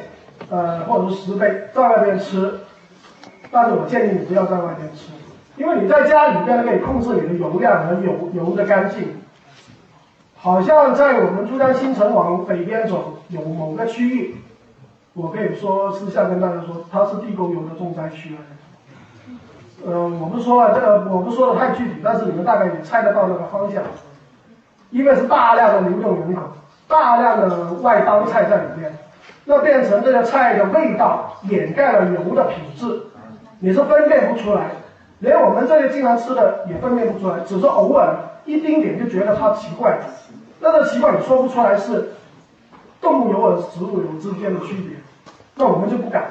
[0.51, 2.61] 呃或者是十倍，在外边吃。
[3.51, 5.11] 但是我建议你不要在外边吃。
[5.59, 9.21] 因为你在家里边可以控制你的油量和油油的干净，
[10.35, 14.37] 好像在我们珠江新城往北边走，有某个区域，
[15.13, 18.41] 我可以说私下跟大家说，它是地沟油的重灾区了。
[19.85, 23.83] 呃，我不说了，这个我不说的太具体，但是你们大概也猜得到那个方向，
[24.91, 26.43] 因为是大量的流动人口，
[26.89, 28.91] 大量的外当菜在里面，
[29.45, 33.03] 那变成这个菜的味道掩盖了油的品质，
[33.61, 34.71] 你是分辨不出来。
[35.21, 39.97] 连我们这些经常吃的也分辨不出来，只是偶尔一丁点就觉得它奇怪，
[40.59, 42.11] 那个奇怪你说不出来是
[43.01, 44.97] 动物油和植物油之间的区别，
[45.55, 46.25] 那我们就不敢。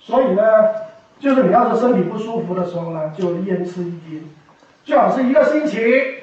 [0.00, 0.42] 所以呢，
[1.18, 4.30] 就是你要是身体不舒服的时候呢，就一人吃一斤，
[4.84, 6.14] 最好是一个星期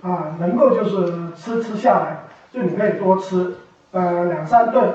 [0.00, 3.54] 啊，能够就是吃吃下来，就你可以多吃，
[3.92, 4.92] 呃两三顿。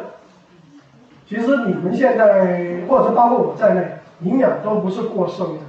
[1.27, 3.85] 其实你们现在或者包括我在内，
[4.21, 5.61] 营养都不是过剩的。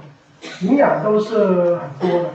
[0.61, 2.29] 营养都是很多的。